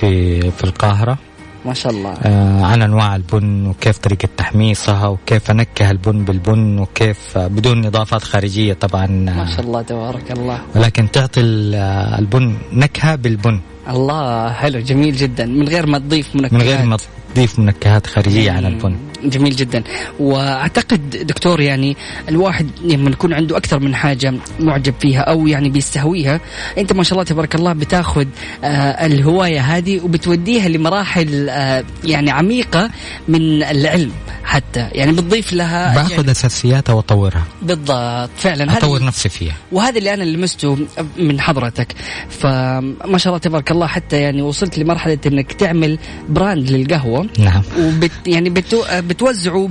في 0.00 0.40
في 0.50 0.64
القاهرة. 0.64 1.18
ما 1.64 1.74
شاء 1.74 1.92
الله. 1.92 2.12
آه 2.12 2.64
عن 2.64 2.82
أنواع 2.82 3.16
البن 3.16 3.66
وكيف 3.66 3.98
طريقة 3.98 4.28
تحميصها 4.36 5.06
وكيف 5.08 5.50
أنكه 5.50 5.90
البن 5.90 6.24
بالبن 6.24 6.78
وكيف 6.78 7.38
بدون 7.38 7.86
إضافات 7.86 8.22
خارجية 8.22 8.72
طبعا 8.72 9.06
ما 9.06 9.46
شاء 9.56 9.60
الله 9.60 9.82
تبارك 9.82 10.32
الله. 10.32 10.58
ولكن 10.76 11.10
تعطي 11.10 11.40
البن 11.40 12.56
نكهة 12.72 13.14
بالبن. 13.14 13.60
الله 13.88 14.52
حلو 14.52 14.78
جميل 14.80 15.16
جدا. 15.16 15.46
من 15.46 15.68
غير 15.68 15.86
ما 15.86 15.98
تضيف 15.98 16.36
منكهات 16.36 16.52
من 16.52 16.62
غير 16.62 16.82
ما 16.82 16.96
تضيف 17.34 17.58
منكهات 17.58 18.06
خارجية 18.06 18.50
على 18.50 18.68
البن 18.68 18.96
جميل 19.24 19.56
جدا. 19.56 19.82
وأعتقد 20.20 21.10
دكتور 21.10 21.60
يعني 21.60 21.96
الواحد 22.28 22.70
لما 22.84 23.10
يكون 23.10 23.32
عنده 23.32 23.56
أكثر 23.56 23.80
من 23.80 23.94
حاجة 23.94 24.34
معجب 24.60 24.94
فيها 25.00 25.20
أو 25.20 25.46
يعني 25.46 25.68
بيستهويها 25.68 26.40
أنت 26.78 26.92
ما 26.92 27.02
شاء 27.02 27.12
الله 27.12 27.24
تبارك 27.24 27.54
الله 27.54 27.72
بتاخذ 27.72 28.26
آه 28.64 29.06
الهواية 29.06 29.60
هذه 29.60 30.00
وبتوديها 30.04 30.68
لمراحل 30.68 31.48
آه 31.48 31.84
يعني 32.04 32.30
عميقة 32.30 32.90
من 33.28 33.62
العلم 33.62 34.12
حتى. 34.44 34.88
يعني 34.92 35.12
بتضيف 35.12 35.52
لها 35.52 35.94
باخذ 35.94 36.10
يعني 36.10 36.30
أساسياتها 36.30 36.92
وأطورها. 36.92 37.44
بالضبط 37.62 38.30
فعلا. 38.36 38.76
أطور 38.78 39.04
نفسي 39.04 39.28
فيها. 39.28 39.54
وهذا 39.72 39.98
اللي 39.98 40.14
أنا 40.14 40.24
لمسته 40.24 40.78
من 41.16 41.40
حضرتك. 41.40 41.94
فما 42.28 43.18
شاء 43.18 43.26
الله 43.28 43.38
تبارك 43.38 43.70
الله 43.70 43.86
حتى 43.86 44.16
يعني 44.20 44.42
وصلت 44.42 44.78
لمرحلة 44.78 45.18
إنك 45.26 45.52
تعمل 45.52 45.98
براند 46.28 46.70
للقهوة. 46.70 47.19
نعم. 47.38 47.62
وبت 47.78 48.10
يعني 48.26 48.50
بتو 48.50 48.82
بتوزعه 48.90 49.68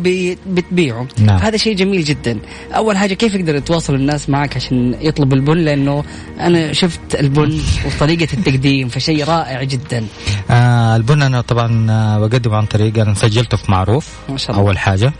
بتبيعه 0.47 1.07
نعم. 1.19 1.37
هذا 1.37 1.57
شيء 1.57 1.75
جميل 1.75 2.03
جدا. 2.03 2.39
أول 2.75 2.97
حاجة 2.97 3.13
كيف 3.13 3.35
يقدر 3.35 3.55
يتواصل 3.55 3.95
الناس 3.95 4.29
معك 4.29 4.55
عشان 4.55 4.95
يطلبوا 5.01 5.37
البن؟ 5.37 5.57
لأنه 5.57 6.03
أنا 6.39 6.73
شفت 6.73 7.15
البن 7.15 7.61
وطريقة 7.85 8.27
التقديم 8.33 8.87
فشيء 8.87 9.23
رائع 9.23 9.63
جدا. 9.63 10.05
آه 10.49 10.95
البن 10.95 11.21
أنا 11.21 11.41
طبعا 11.41 11.91
آه 11.91 12.19
بقدم 12.19 12.53
عن 12.53 12.65
طريق 12.65 12.99
أنا 12.99 13.13
سجلته 13.13 13.57
في 13.57 13.71
معروف. 13.71 14.09
ما 14.29 14.37
شاء 14.37 14.51
الله. 14.51 14.61
أول 14.61 14.77
حاجة. 14.77 15.13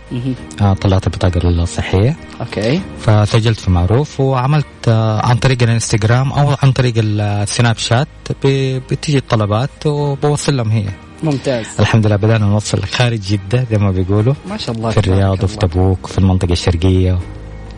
آه 0.62 0.74
طلعت 0.74 1.08
البطاقة 1.08 1.50
الصحية. 1.50 2.16
أوكي. 2.42 2.82
فسجلت 3.00 3.60
في 3.60 3.72
معروف 3.72 4.20
وعملت 4.20 4.66
آه 4.88 5.26
عن 5.26 5.36
طريق 5.36 5.64
الانستغرام 5.64 6.32
أو 6.32 6.56
عن 6.64 6.72
طريق 6.72 6.94
السناب 6.98 7.78
شات. 7.78 8.08
بتيجي 8.92 9.18
الطلبات 9.18 9.86
وبوصل 9.86 10.58
لهم 10.58 10.70
هي. 10.70 10.86
ممتاز. 11.24 11.66
الحمد 11.80 12.08
لله 12.08 12.16
بدأنا 12.16 12.46
نوصل 12.46 12.84
خارج 12.84 13.20
جدة 13.20 13.66
زي 13.72 13.78
ما 13.78 13.92
بيقولوا. 13.92 14.34
ما 14.50 14.58
شاء 14.58 14.76
الله 14.76 14.90
في 14.90 14.98
الرياض 14.98 15.44
وفي. 15.44 15.58
تبوك 15.58 16.08
في 16.08 16.18
المنطقة 16.18 16.52
الشرقية. 16.52 17.20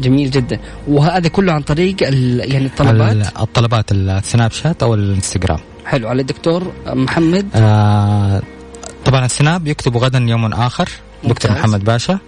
جميل 0.02 0.32
جدا. 0.32 0.60
وهذا 0.88 1.28
كله 1.28 1.54
عن 1.54 1.62
طريق 1.62 1.96
ال- 2.08 2.52
يعني 2.54 2.66
الطلبات؟ 2.66 3.12
ال- 3.12 3.38
الطلبات 3.42 3.92
السناب 3.92 4.52
شات 4.52 4.84
أو 4.84 4.94
الانستغرام. 4.94 5.60
حلو. 5.86 6.08
على 6.08 6.22
الدكتور 6.22 6.72
محمد. 6.88 7.48
آه 7.56 8.42
طبعا 9.06 9.26
السناب 9.26 9.68
يكتبوا 9.68 10.02
غدا 10.02 10.20
يوم 10.20 10.54
آخر 10.54 10.90
دكتور. 11.24 11.52
محمد 11.52 11.84
باشا. 11.84 12.20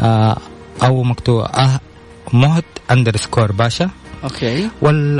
آه 0.00 0.36
أو 0.82 1.02
مكتوب 1.02 1.40
آه 1.40 1.80
مهد 2.32 2.64
اندرسكور 2.90 3.52
باشا. 3.52 3.90
أوكي. 4.24 4.68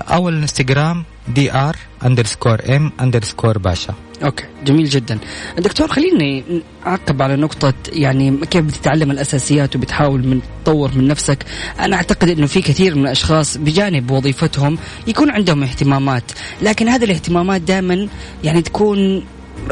أو 0.00 0.28
الانستغرام 0.28 1.04
دي 1.28 1.52
آر 1.52 1.76
اندرسكور 2.04 2.76
إم 2.76 2.92
اندرسكور 3.00 3.58
باشا. 3.58 3.94
أوكي 4.24 4.44
جميل 4.64 4.88
جدا. 4.88 5.18
دكتور 5.58 5.88
خليني 5.88 6.44
اعقب 6.86 7.22
على 7.22 7.36
نقطة 7.36 7.74
يعني 7.92 8.36
كيف 8.36 8.64
بتتعلم 8.64 9.10
الأساسيات 9.10 9.76
وبتحاول 9.76 10.26
من 10.26 10.40
تطور 10.64 10.90
من 10.94 11.08
نفسك. 11.08 11.38
أنا 11.80 11.96
أعتقد 11.96 12.28
إنه 12.28 12.46
في 12.46 12.62
كثير 12.62 12.94
من 12.94 13.02
الأشخاص 13.02 13.56
بجانب 13.56 14.10
وظيفتهم 14.10 14.78
يكون 15.06 15.30
عندهم 15.30 15.62
اهتمامات 15.62 16.24
لكن 16.62 16.88
هذه 16.88 17.04
الاهتمامات 17.04 17.60
دائما 17.60 18.08
يعني 18.44 18.62
تكون 18.62 19.24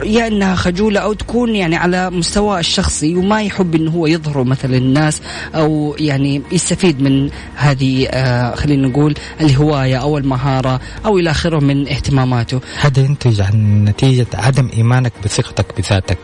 يا 0.04 0.26
أنها 0.26 0.54
خجولة 0.54 1.00
أو 1.00 1.12
تكون 1.12 1.56
يعني 1.56 1.76
على 1.76 2.10
مستواه 2.10 2.58
الشخصي 2.58 3.16
وما 3.16 3.42
يحب 3.42 3.74
إنه 3.74 3.90
هو 3.90 4.06
يظهره 4.06 4.42
مثلا 4.42 4.76
الناس 4.76 5.22
أو 5.54 5.96
يعني 5.98 6.42
يستفيد 6.52 7.02
من 7.02 7.30
هذه 7.54 8.06
آه 8.06 8.54
خلينا 8.54 8.88
نقول 8.88 9.14
الهواية 9.40 9.96
أو 9.96 10.18
المهارة 10.18 10.80
أو 11.06 11.18
إلى 11.18 11.30
آخره 11.30 11.58
من 11.58 11.88
اهتماماته. 11.88 12.60
هذا 12.80 13.02
ينتج 13.02 13.40
عن 13.40 13.84
نتيجة 13.84 14.26
عدم 14.34 14.68
إيمانك 14.76 15.12
بثقتك 15.24 15.66
بذاتك 15.78 16.18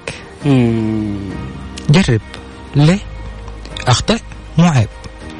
مم. 0.46 1.16
جرب 1.90 2.20
ليه؟ 2.76 2.98
أخطأ 3.86 4.18
مو 4.58 4.64
عيب 4.64 4.88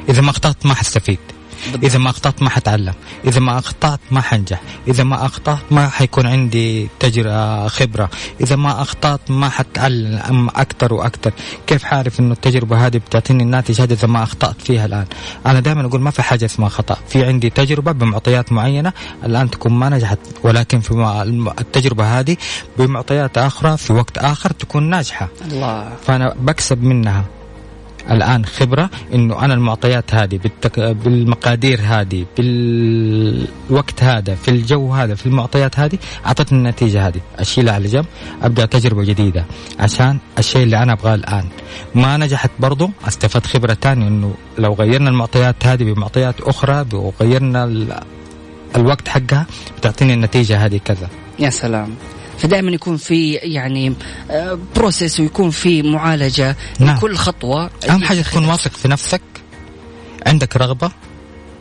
إذا 0.09 0.21
ما 0.21 0.29
أخطأت 0.29 0.65
ما 0.65 0.73
حستفيد 0.73 1.19
بالضبط. 1.65 1.83
إذا 1.83 1.99
ما 1.99 2.09
أخطأت 2.09 2.41
ما 2.41 2.49
حتعلم. 2.49 2.93
إذا 3.25 3.39
ما 3.39 3.59
أخطأت 3.59 3.99
ما 4.11 4.21
حنجح. 4.21 4.61
إذا 4.87 5.03
ما 5.03 5.25
أخطأت 5.25 5.59
ما 5.71 5.89
حيكون 5.89 6.27
عندي 6.27 6.89
تجربة 6.99 7.67
خبرة. 7.67 8.09
إذا 8.41 8.55
ما 8.55 8.81
أخطأت 8.81 9.31
ما 9.31 9.49
حتعلم 9.49 10.47
أكثر 10.55 10.93
وأكثر. 10.93 11.31
كيف 11.67 11.83
حعرف 11.83 12.19
إنه 12.19 12.33
التجربة 12.33 12.85
هذه 12.85 12.97
بتعطيني 12.97 13.43
الناتج 13.43 13.81
هذا 13.81 13.93
إذا 13.93 14.07
ما 14.07 14.23
أخطأت 14.23 14.61
فيها 14.61 14.85
الآن؟ 14.85 15.05
أنا 15.45 15.59
دائما 15.59 15.85
أقول 15.85 16.01
ما 16.01 16.11
في 16.11 16.23
حاجة 16.23 16.45
اسمها 16.45 16.69
خطأ. 16.69 16.97
في 17.09 17.25
عندي 17.25 17.49
تجربة 17.49 17.91
بمعطيات 17.91 18.51
معينة 18.51 18.93
الآن 19.23 19.49
تكون 19.49 19.71
ما 19.71 19.89
نجحت. 19.89 20.19
ولكن 20.43 20.79
في 20.79 20.91
التجربة 21.59 22.19
هذه 22.19 22.37
بمعطيات 22.77 23.37
أخرى 23.37 23.77
في 23.77 23.93
وقت 23.93 24.17
آخر 24.17 24.51
تكون 24.51 24.89
ناجحة. 24.89 25.27
الله. 25.51 25.93
فأنا 26.05 26.35
بكسب 26.39 26.83
منها. 26.83 27.38
الآن 28.11 28.45
خبرة 28.45 28.89
إنه 29.13 29.45
أنا 29.45 29.53
المعطيات 29.53 30.13
هذه 30.13 30.37
بالتك... 30.37 30.79
بالمقادير 30.79 31.79
هذه 31.83 32.25
بالوقت 32.37 34.03
هذا 34.03 34.35
في 34.35 34.51
الجو 34.51 34.93
هذا 34.93 35.15
في 35.15 35.25
المعطيات 35.25 35.79
هذه 35.79 35.97
أعطتني 36.25 36.57
النتيجة 36.57 37.07
هذه. 37.07 37.21
اشيلها 37.39 37.73
على 37.73 37.87
جنب 37.87 38.05
أبدأ 38.41 38.65
تجربة 38.65 39.03
جديدة 39.03 39.45
عشان 39.79 40.17
الشيء 40.37 40.63
اللي 40.63 40.83
أنا 40.83 40.93
أبغاه 40.93 41.15
الآن. 41.15 41.45
ما 41.95 42.17
نجحت 42.17 42.51
برضو 42.59 42.89
استفدت 43.07 43.45
خبرة 43.45 43.77
ثانية 43.81 44.07
إنه 44.07 44.33
لو 44.57 44.73
غيرنا 44.73 45.09
المعطيات 45.09 45.65
هذه 45.65 45.83
بمعطيات 45.83 46.41
أخرى 46.41 46.85
وغيرنا 46.93 47.63
ال... 47.63 47.99
الوقت 48.75 49.07
حقها 49.07 49.45
بتعطيني 49.77 50.13
النتيجة 50.13 50.65
هذه 50.65 50.79
كذا. 50.85 51.09
يا 51.39 51.49
سلام. 51.49 51.95
فدائما 52.39 52.71
يكون 52.71 52.97
في 52.97 53.33
يعني 53.33 53.93
بروسيس 54.75 55.19
ويكون 55.19 55.49
في 55.49 55.81
معالجة 55.81 56.55
نعم. 56.79 56.97
لكل 56.97 57.15
خطوة. 57.15 57.69
أهم 57.89 58.03
حاجة 58.03 58.21
تكون 58.21 58.45
واثق 58.45 58.71
في 58.71 58.87
نفسك 58.87 59.21
عندك 60.25 60.57
رغبة 60.57 60.91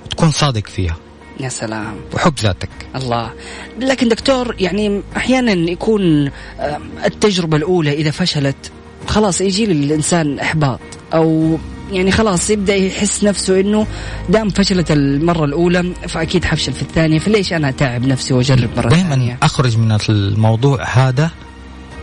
وتكون 0.05 0.31
صادق 0.31 0.67
فيها. 0.67 0.97
يا 1.41 1.49
سلام. 1.49 1.97
وحب 2.15 2.35
ذاتك. 2.43 2.71
الله. 2.97 3.33
لكن 3.81 4.09
دكتور 4.09 4.55
يعني 4.59 5.03
أحيانا 5.17 5.53
يكون 5.53 6.31
آه، 6.61 6.81
التجربة 7.05 7.57
الأولى 7.57 7.93
إذا 7.93 8.11
فشلت 8.11 8.73
خلاص 9.07 9.41
يجي 9.41 9.67
للإنسان 9.67 10.39
إحباط 10.39 10.81
أو 11.15 11.59
يعني 11.93 12.11
خلاص 12.11 12.51
يبدأ 12.51 12.75
يحس 12.75 13.25
نفسه 13.25 13.61
إنه 13.61 13.87
دام 14.29 14.49
فشلت 14.49 14.91
المرة 14.91 15.45
الأولى 15.45 15.93
فأكيد 16.09 16.45
حفشل 16.45 16.73
في 16.73 16.83
الثانية 16.83 17.19
فليش 17.19 17.53
أنا 17.53 17.69
أتعب 17.69 18.07
نفسي 18.07 18.35
وأجرب 18.35 18.71
مرة 18.77 18.89
دائما 18.89 19.09
ثانية؟ 19.09 19.39
أخرج 19.43 19.77
من 19.79 19.99
الموضوع 20.09 20.85
هذا 20.85 21.31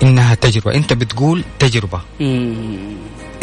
إنها 0.04 0.36
تجربة. 0.36 0.76
أنت 0.76 0.93
بتقول 0.93 1.43
تجربة. 1.60 2.02
مم. 2.19 2.56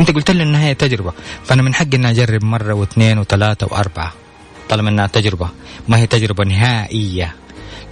أنت 0.01 0.11
قلت 0.11 0.31
لي 0.31 0.43
إنها 0.43 0.65
هي 0.65 0.75
تجربة. 0.75 1.13
فأنا 1.45 1.63
من 1.63 1.75
حقي 1.75 1.97
إني 1.97 2.11
أجرب 2.11 2.45
مرة 2.45 2.73
واثنين 2.73 3.19
وثلاثة 3.19 3.67
وأربعة 3.71 4.13
طالما 4.69 4.91
إنها 4.91 5.07
تجربة. 5.07 5.49
ما 5.89 5.99
هي 5.99 6.07
تجربة 6.07 6.45
نهائية. 6.45 7.35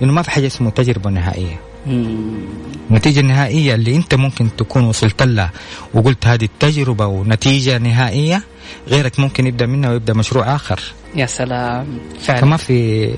لأنه 0.01 0.13
ما 0.13 0.23
في 0.23 0.31
حاجة 0.31 0.47
اسمه 0.47 0.71
تجربة 0.71 1.11
نهائية. 1.11 1.70
النتيجة 1.87 3.21
النهائية 3.21 3.75
اللي 3.75 3.97
أنت 3.97 4.15
ممكن 4.15 4.57
تكون 4.57 4.85
وصلت 4.85 5.23
لها. 5.23 5.51
وقلت 5.95 6.27
هذه 6.27 6.45
التجربة 6.45 7.07
ونتيجة 7.07 7.79
نهائية 7.79 8.43
غيرك 8.89 9.21
ممكن 9.21 9.47
يبدأ 9.47 9.67
منها 9.67 9.91
ويبدأ 9.91 10.15
مشروع 10.15 10.55
آخر. 10.55 10.81
يا 11.15 11.27
سلام. 11.27 11.99
فعلا. 12.21 12.41
فما 12.41 12.57
في 12.57 13.11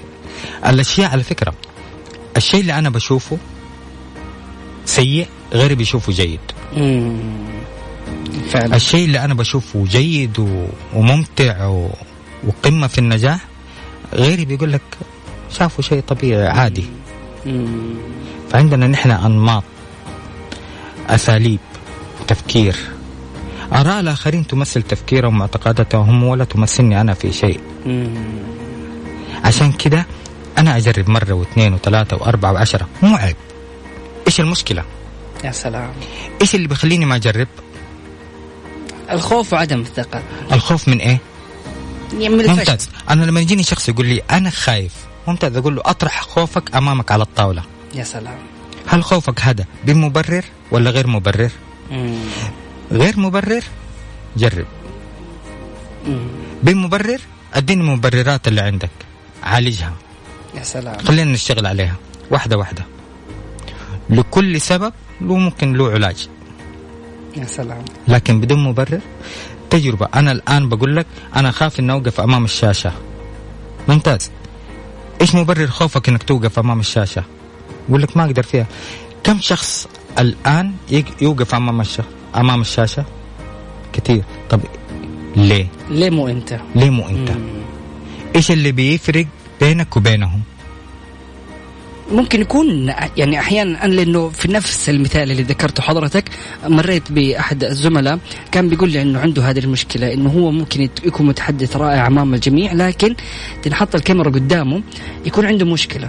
الأشياء 0.67 1.11
على 1.11 1.23
فكرة. 1.23 1.55
الشيء 2.37 2.61
اللي 2.61 2.79
أنا 2.79 2.91
بشوفه 2.91 3.39
سيء 4.85 5.27
غيري 5.53 5.75
بيشوفه 5.75 6.13
جيد. 6.13 6.41
مم. 6.77 7.17
فعلا. 8.49 8.77
الشيء 8.77 9.05
اللي 9.05 9.25
أنا 9.25 9.35
بشوفه 9.35 9.85
جيد 9.85 10.39
و... 10.39 10.67
وممتع 10.95 11.67
و... 11.67 11.91
وقمة 12.47 12.87
في 12.87 12.99
النجاح 12.99 13.41
غيري 14.15 14.45
بيقول 14.45 14.73
لك 14.73 14.83
شافوا 15.51 15.85
شيء 15.85 16.01
طبيعي 16.01 16.49
عادي. 16.49 16.85
مم. 17.47 17.95
فعندنا 18.53 18.87
نحن 18.87 19.11
أنماط 19.11 19.65
أساليب 21.09 21.61
تفكير. 22.29 22.77
آراء 23.73 24.01
الآخرين 24.01 24.47
تمثل 24.47 24.83
تفكيرهم 24.83 25.35
ومعتقداتهم 25.35 26.25
ولا 26.25 26.45
تمثلني 26.45 27.01
أنا 27.01 27.15
في 27.15 27.33
شيء. 27.33 27.61
عشان 29.45 29.73
كده 29.73 30.07
أنا 30.59 30.77
أجرب 30.77 31.11
مرة 31.11 31.33
واثنين 31.33 31.75
وثلاثة 31.75 32.17
وأربعة 32.17 32.53
وعشرة. 32.53 32.89
مو 33.03 33.17
عيب. 33.17 33.37
إيش 34.27 34.41
المشكلة؟ 34.41 34.85
يا 35.45 35.51
سلام. 35.53 35.93
إيش 36.41 36.55
اللي 36.55 36.69
بيخليني 36.69 37.05
ما 37.05 37.17
أجرب؟ 37.17 37.49
الخوف 39.11 39.53
وعدم 39.53 39.81
الثقة. 39.81 40.23
الخوف 40.53 40.89
من 40.89 40.99
إيه؟ 40.99 41.19
يعني 42.19 42.47
ممتاز. 42.47 42.89
أنا 43.11 43.25
لما 43.25 43.41
يجيني 43.41 43.63
شخص 43.63 43.89
يقول 43.89 44.07
لي 44.07 44.23
أنا 44.31 44.51
خايف 44.51 44.93
ممتاز. 45.29 45.57
أقول 45.57 45.77
له 45.77 45.83
أطرح 45.85 46.23
خوفك 46.23 46.77
أمامك 46.77 47.13
على 47.13 47.23
الطاولة. 47.23 47.63
يا 47.95 48.05
سلام. 48.05 48.39
هل 48.87 49.05
خوفك 49.05 49.41
هذا 49.41 49.65
بمبرر 49.85 50.45
ولا 50.71 50.91
غير 50.91 51.07
مبرر؟ 51.07 51.51
مم. 51.91 52.19
غير 52.93 53.21
مبرر؟ 53.21 53.65
جرب. 54.37 54.67
مم. 56.07 56.27
بمبرر؟ 56.63 57.21
أديني 57.55 57.81
المبررات 57.81 58.49
اللي 58.49 58.61
عندك. 58.61 58.91
عالجها. 59.43 59.93
يا 60.55 60.63
سلام. 60.63 60.99
خلينا 60.99 61.33
نشتغل 61.33 61.67
عليها. 61.67 61.97
واحدة 62.31 62.57
واحدة. 62.59 62.85
لكل 64.11 64.61
سبب 64.61 64.93
له 65.21 65.37
ممكن 65.37 65.73
له 65.73 65.91
علاج. 65.91 66.29
يا 67.37 67.45
سلام. 67.45 67.85
لكن 68.09 68.41
بدون 68.41 68.65
مبرر؟ 68.65 69.01
تجربة. 69.71 70.09
أنا 70.15 70.33
الآن 70.33 70.69
بقول 70.69 70.97
لك 70.97 71.07
أنا 71.37 71.51
خاف 71.51 71.81
إني 71.81 71.93
أوقف 71.93 72.21
أمام 72.21 72.45
الشاشة. 72.45 72.93
ممتاز. 73.89 74.31
إيش 75.21 75.35
مبرر 75.35 75.67
خوفك 75.67 76.09
إنك 76.09 76.23
توقف 76.23 76.59
أمام 76.59 76.81
الشاشة؟ 76.81 77.25
يقول 77.89 78.03
لك 78.03 78.17
ما 78.17 78.25
أقدر 78.25 78.43
فيها. 78.43 78.67
كم 79.25 79.41
شخص 79.41 79.87
الآن 80.19 80.73
يوقف 81.21 81.55
أمام 81.55 81.81
الش... 81.81 82.01
أمام 82.37 82.61
الشاشة؟ 82.61 83.05
كتير 83.93 84.25
طب 84.51 84.61
ليه؟ 85.37 85.67
ليه 85.91 86.11
مو 86.11 86.29
أنت؟ 86.29 86.61
ليه 86.75 86.91
مو 86.91 87.09
أنت؟ 87.09 87.31
مم. 87.31 87.49
إيش 88.37 88.51
اللي 88.51 88.73
بيفرق 88.73 89.27
بينك 89.61 89.97
وبينهم؟ 89.97 90.43
ممكن 92.13 92.41
يكون 92.41 92.95
يعني 93.17 93.41
أحيانا 93.41 93.85
أنا 93.85 93.95
لأنه 93.95 94.29
في 94.29 94.53
نفس 94.53 94.89
المثال 94.91 95.31
اللي 95.31 95.43
ذكرته 95.43 95.83
حضرتك 95.83 96.25
مريت 96.67 97.13
بأحد 97.13 97.65
الزملاء 97.65 98.19
كان 98.53 98.69
بيقول 98.69 98.91
لي 98.91 99.03
إنه 99.03 99.21
عنده 99.21 99.51
هذه 99.51 99.59
المشكلة 99.59 100.13
إنه 100.13 100.31
هو 100.31 100.51
ممكن 100.51 100.83
يكون 100.83 101.27
متحدث 101.27 101.77
رائع 101.77 102.07
أمام 102.07 102.35
الجميع 102.35 102.73
لكن 102.73 103.17
تنحط 103.63 103.95
الكاميرا 103.95 104.31
قدامه 104.31 104.83
يكون 105.27 105.47
عنده 105.47 105.67
مشكلة. 105.67 106.09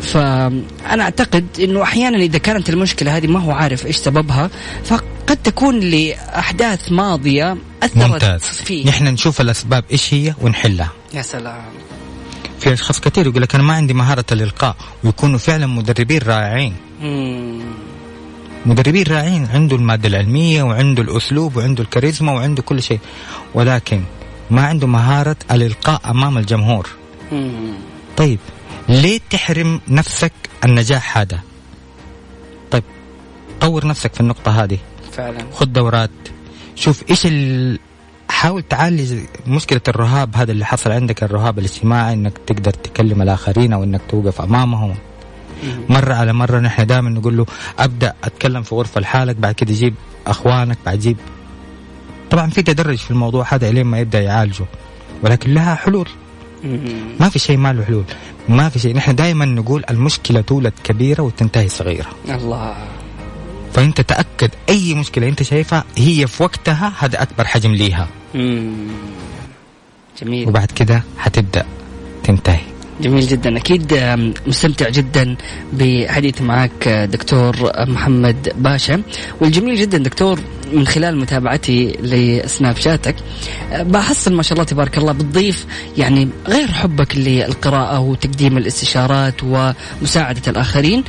فأنا 0.00 1.02
أعتقد 1.02 1.46
إنه 1.60 1.82
أحيانا 1.82 2.18
إذا 2.18 2.38
كانت 2.38 2.70
المشكلة 2.70 3.16
هذه 3.16 3.26
ما 3.26 3.40
هو 3.40 3.50
عارف 3.50 3.86
إيش 3.86 3.96
سببها 3.96 4.50
فقد 4.84 5.36
تكون 5.44 5.80
لأحداث 5.80 6.92
ماضية 6.92 7.56
أثرت 7.82 7.96
ممتاز. 7.96 8.40
فيه. 8.40 8.88
نحن 8.88 9.04
نشوف 9.04 9.40
الأسباب 9.40 9.84
إيش 9.92 10.14
هي 10.14 10.34
ونحلها. 10.42 10.90
يا 11.14 11.22
سلام. 11.22 11.62
في 12.62 12.72
اشخاص 12.72 13.00
كثير 13.00 13.26
يقول 13.26 13.42
لك 13.42 13.54
أنا 13.54 13.64
ما 13.64 13.74
عندي 13.74 13.94
مهارة 13.94 14.24
الإلقاء 14.32 14.76
ويكونوا 15.04 15.38
فعلا 15.38 15.66
مدربين 15.66 16.20
رائعين. 16.26 16.76
مدربين 18.66 19.04
رائعين 19.08 19.46
عنده 19.54 19.76
المادة 19.76 20.08
العلمية 20.08 20.62
وعنده 20.62 21.02
الأسلوب 21.02 21.56
وعنده 21.56 21.82
الكاريزما 21.82 22.32
وعنده 22.32 22.62
كل 22.62 22.82
شيء 22.82 23.00
ولكن 23.54 24.02
ما 24.50 24.66
عنده 24.66 24.86
مهارة 24.86 25.36
الإلقاء 25.50 26.00
أمام 26.10 26.38
الجمهور. 26.38 26.88
طيب 28.16 28.38
ليه 28.88 29.20
تحرم 29.30 29.80
نفسك 29.88 30.32
النجاح 30.64 31.18
هذا 31.18 31.40
طيب 32.70 32.84
طور 33.60 33.86
نفسك 33.86 34.14
في 34.14 34.20
النقطة 34.20 34.62
هذه 34.64 34.78
فعلا 35.12 35.38
خذ 35.52 35.66
دورات 35.66 36.10
شوف 36.76 37.02
إيش. 37.10 37.26
حاول 38.32 38.62
تعالج 38.62 39.18
مشكلة 39.46 39.80
الرهاب 39.88 40.36
هذا 40.36 40.52
اللي 40.52 40.64
حصل 40.64 40.92
عندك 40.92 41.22
الرهاب 41.22 41.58
الاجتماعي 41.58 42.12
إنك 42.12 42.38
تقدر 42.46 42.70
تكلم 42.70 43.22
الآخرين 43.22 43.72
أو 43.72 43.84
إنك 43.84 44.00
توقف 44.08 44.40
أمامهم. 44.40 44.94
مرة 45.88 46.14
على 46.14 46.32
مرة 46.32 46.58
نحن 46.60 46.86
دائما 46.86 47.10
نقول 47.10 47.36
له 47.36 47.46
أبدأ 47.78 48.14
أتكلم 48.24 48.62
في 48.62 48.74
غرفة 48.74 49.00
لحالك 49.00 49.36
بعد 49.36 49.54
كده 49.54 49.72
جيب 49.72 49.94
أخوانك 50.26 50.78
بعد 50.86 50.98
جيب. 50.98 51.16
طبعا 52.30 52.50
في 52.50 52.62
تدرج 52.62 52.96
في 52.98 53.10
الموضوع 53.10 53.46
هذا 53.54 53.68
إلين 53.68 53.86
ما 53.86 53.98
يبدأ 53.98 54.20
يعالجه 54.20 54.64
ولكن 55.22 55.54
لها 55.54 55.74
حلول. 55.74 56.08
ما 57.20 57.28
في 57.28 57.38
شيء 57.38 57.56
ما 57.56 57.72
له 57.72 57.84
حلول. 57.84 58.04
ما 58.48 58.68
في 58.68 58.78
شيء. 58.78 58.96
نحن 58.96 59.14
دائما 59.14 59.44
نقول 59.44 59.84
المشكلة 59.90 60.40
تولد 60.40 60.72
كبيرة 60.84 61.22
وتنتهي 61.22 61.68
صغيرة. 61.68 62.10
الله. 62.28 62.76
فإنت 63.72 64.00
تأكد 64.00 64.50
أي 64.68 64.94
مشكلة 64.94 65.28
أنت 65.28 65.42
شايفها 65.42 65.84
هي 65.96 66.26
في 66.26 66.42
وقتها 66.42 66.92
هذا 66.98 67.22
أكبر 67.22 67.44
حجم 67.44 67.72
ليها. 67.72 68.08
مم. 68.34 68.72
جميل. 70.22 70.48
وبعد 70.48 70.70
كده 70.70 71.02
حتبدا 71.18 71.64
تنتهي. 72.24 72.60
جميل 73.00 73.26
جدا. 73.28 73.56
أكيد 73.56 73.94
مستمتع 74.46 74.88
جدا 74.88 75.36
بحديث 75.72 76.42
معك 76.42 76.88
آه، 76.88 77.04
دكتور 77.04 77.56
محمد 77.88 78.52
باشا. 78.56 79.02
والجميل 79.40 79.76
جدا 79.76 79.98
دكتور 79.98 80.38
من 80.72 80.86
خلال 80.86 81.18
متابعتي 81.18 81.92
لسناب 82.02 82.76
شاتك 82.76 83.14
آه، 83.72 83.82
بحصل 83.82 84.32
ما 84.34 84.42
شاء 84.42 84.52
الله 84.52 84.64
تبارك 84.64 84.98
الله 84.98 85.12
بتضيف 85.12 85.66
يعني 85.98 86.28
غير 86.48 86.72
حبك 86.72 87.16
للقراءة 87.16 88.00
وتقديم 88.00 88.58
الاستشارات 88.58 89.34
ومساعدة 89.44 90.42
الآخرين. 90.48 91.04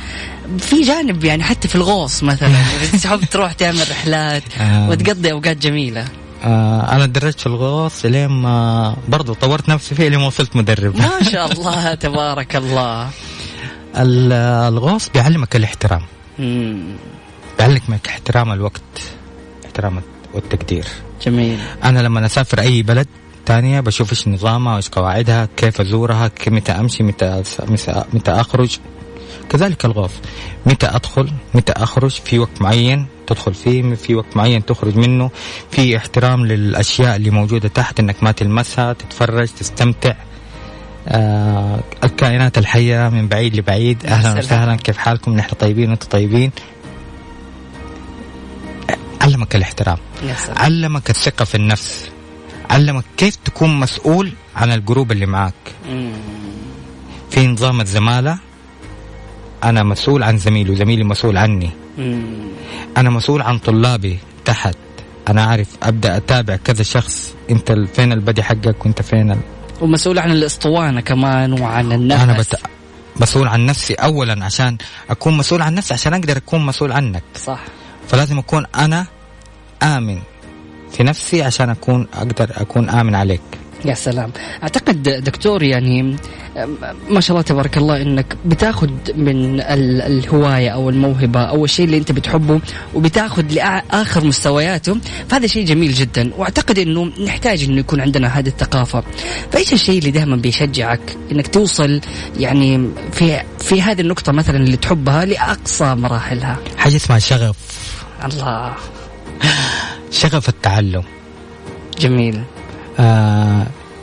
في 0.58 0.82
جانب 0.82 1.24
يعني 1.24 1.42
حتى 1.42 1.68
في 1.68 1.74
الغوص 1.74 2.22
مثلا 2.22 2.62
تحب 3.02 3.20
تروح 3.24 3.52
تعمل 3.52 3.90
رحلات 3.90 4.42
آه. 4.60 4.90
وتقضي 4.90 5.32
أوقات 5.32 5.56
جميلة. 5.56 6.00
آه 6.00 6.23
أنا 6.44 7.06
تدرجت 7.06 7.40
في 7.40 7.46
الغوص 7.46 8.06
لين 8.06 8.26
ما 8.28 8.96
برضه 9.08 9.34
طورت 9.34 9.68
نفسي 9.68 9.94
فيه 9.94 10.08
لين 10.08 10.18
ما 10.20 10.26
وصلت 10.26 10.56
مدرب. 10.56 10.96
ما 10.96 11.22
شاء 11.32 11.52
الله 11.52 11.94
تبارك 11.94 12.56
الله. 12.56 13.08
ال- 13.96 14.32
الغوص 14.72 15.08
بيعلمك 15.08 15.56
الاحترام. 15.56 16.02
بيعلمك 17.58 18.08
احترام 18.08 18.52
الوقت 18.52 18.82
احترام 19.66 20.02
والتقدير. 20.34 20.84
جميل. 21.26 21.58
أنا 21.84 21.98
لما 22.00 22.26
أسافر 22.26 22.60
أي 22.60 22.82
بلد 22.82 23.06
تانية 23.46 23.80
بشوف 23.80 24.10
إيش 24.10 24.28
نظامها 24.28 24.72
وإيش 24.74 24.88
قواعدها 24.88 25.48
كيف 25.56 25.80
أزورها 25.80 26.30
متى 26.46 26.72
أمشي 26.72 27.12
متى- 27.12 27.64
متى 28.14 28.30
أخرج. 28.30 28.78
كذلك 29.50 29.84
الغوص. 29.84 30.10
متى 30.66 30.86
أدخل 30.86 31.30
متى 31.54 31.72
أخرج 31.72 32.10
في 32.10 32.38
وقت 32.38 32.60
معين. 32.62 33.06
تدخل 33.26 33.54
فيه 33.54 33.94
في 33.94 34.14
وقت 34.14 34.36
معين 34.36 34.64
تخرج 34.64 34.96
منه. 34.96 35.30
في 35.70 35.96
احترام 35.96 36.46
للأشياء 36.46 37.16
اللي 37.16 37.30
موجودة 37.30 37.68
تحت 37.68 38.00
إنك 38.00 38.22
ما 38.22 38.32
تلمسها 38.32 38.92
تتفرج 38.92 39.48
تستمتع. 39.48 40.14
آه 41.08 41.80
الكائنات 42.04 42.58
الحية 42.58 43.08
من 43.08 43.28
بعيد 43.28 43.56
لبعيد. 43.56 44.02
سلام. 44.02 44.38
وسهلا. 44.38 44.76
كيف 44.76 44.96
حالكم؟ 44.96 45.36
نحن 45.36 45.54
طيبين 45.54 45.90
وأنتم 45.90 46.08
طيبين. 46.08 46.50
علمك 49.20 49.56
الاحترام. 49.56 49.98
علمك 50.56 51.10
الثقة 51.10 51.44
في 51.44 51.54
النفس. 51.54 52.10
علمك 52.70 53.04
كيف 53.16 53.36
تكون 53.36 53.80
مسؤول 53.80 54.32
عن 54.56 54.72
الجروب 54.72 55.12
اللي 55.12 55.26
معك 55.26 55.54
مم. 55.90 56.12
في 57.30 57.46
نظام 57.46 57.80
الزمالة 57.80 58.38
أنا 59.64 59.82
مسؤول 59.82 60.22
عن 60.22 60.38
زميلي 60.38 60.72
وزميلي 60.72 61.04
مسؤول 61.04 61.36
عني. 61.36 61.70
أنا 62.96 63.10
مسؤول 63.10 63.42
عن 63.42 63.58
طلابي 63.58 64.18
تحت. 64.44 64.76
أنا 65.28 65.44
عارف 65.44 65.68
أبدأ 65.82 66.16
أتابع 66.16 66.56
كذا 66.56 66.82
شخص. 66.82 67.34
ال- 67.70 67.86
فين 67.86 68.12
البدي 68.12 68.42
حقك 68.42 68.86
وأنت 68.86 69.02
فين 69.02 69.30
ال... 69.30 69.38
ومسؤول 69.80 70.18
عن 70.18 70.30
الاسطوانة 70.30 71.00
كمان 71.00 71.60
وعن 71.60 71.92
النفس. 71.92 72.22
أنا 72.22 72.32
بت... 72.38 72.56
مسؤول 73.20 73.48
عن 73.48 73.66
نفسي 73.66 73.94
أولا 73.94 74.44
عشان 74.44 74.76
أكون 75.10 75.36
مسؤول 75.36 75.62
عن 75.62 75.74
نفسي 75.74 75.94
عشان 75.94 76.14
أقدر 76.14 76.36
أكون 76.36 76.66
مسؤول 76.66 76.92
عنك. 76.92 77.22
صح. 77.44 77.60
فلازم 78.08 78.38
أكون 78.38 78.66
أنا 78.74 79.06
آمن 79.82 80.18
في 80.92 81.02
نفسي 81.02 81.42
عشان 81.42 81.70
أكون 81.70 82.06
أقدر 82.14 82.50
أكون 82.56 82.90
آمن 82.90 83.14
عليك. 83.14 83.40
يا 83.84 83.94
سلام. 83.94 84.30
أعتقد 84.62 85.02
دكتور 85.02 85.62
يعني 85.62 86.16
ما 87.10 87.20
شاء 87.20 87.30
الله 87.30 87.42
تبارك 87.42 87.76
الله 87.78 88.02
إنك 88.02 88.36
بتاخذ 88.44 88.88
من 89.16 89.60
ال- 89.60 90.02
الهواية 90.02 90.70
أو 90.70 90.90
الموهبة 90.90 91.40
أو 91.40 91.64
الشيء 91.64 91.84
اللي 91.84 91.96
أنت 91.96 92.12
بتحبه 92.12 92.60
وبتاخذ 92.94 93.42
لآخر 93.52 94.24
مستوياته 94.24 94.96
فهذا 95.28 95.46
شيء 95.46 95.64
جميل 95.66 95.92
جدا. 95.92 96.30
وأعتقد 96.36 96.78
إنه 96.78 97.04
نحتاج 97.24 97.64
إنه 97.64 97.80
يكون 97.80 98.00
عندنا 98.00 98.28
هذه 98.38 98.48
الثقافة. 98.48 99.02
فإيش 99.52 99.72
الشيء 99.72 99.98
اللي 99.98 100.10
دائما 100.10 100.36
بيشجعك 100.36 101.00
إنك 101.32 101.46
توصل 101.46 102.00
يعني 102.38 102.88
في 103.12 103.40
في 103.58 103.82
هذه 103.82 104.00
النقطة 104.00 104.32
مثلا 104.32 104.56
اللي 104.56 104.76
تحبها 104.76 105.24
لأقصى 105.24 105.94
مراحلها؟ 105.94 106.56
حاجة 106.76 106.96
اسمها 106.96 107.18
شغف. 107.18 107.56
الله. 108.24 108.72
شغف 110.10 110.48
التعلم. 110.48 111.02
جميل. 111.98 112.40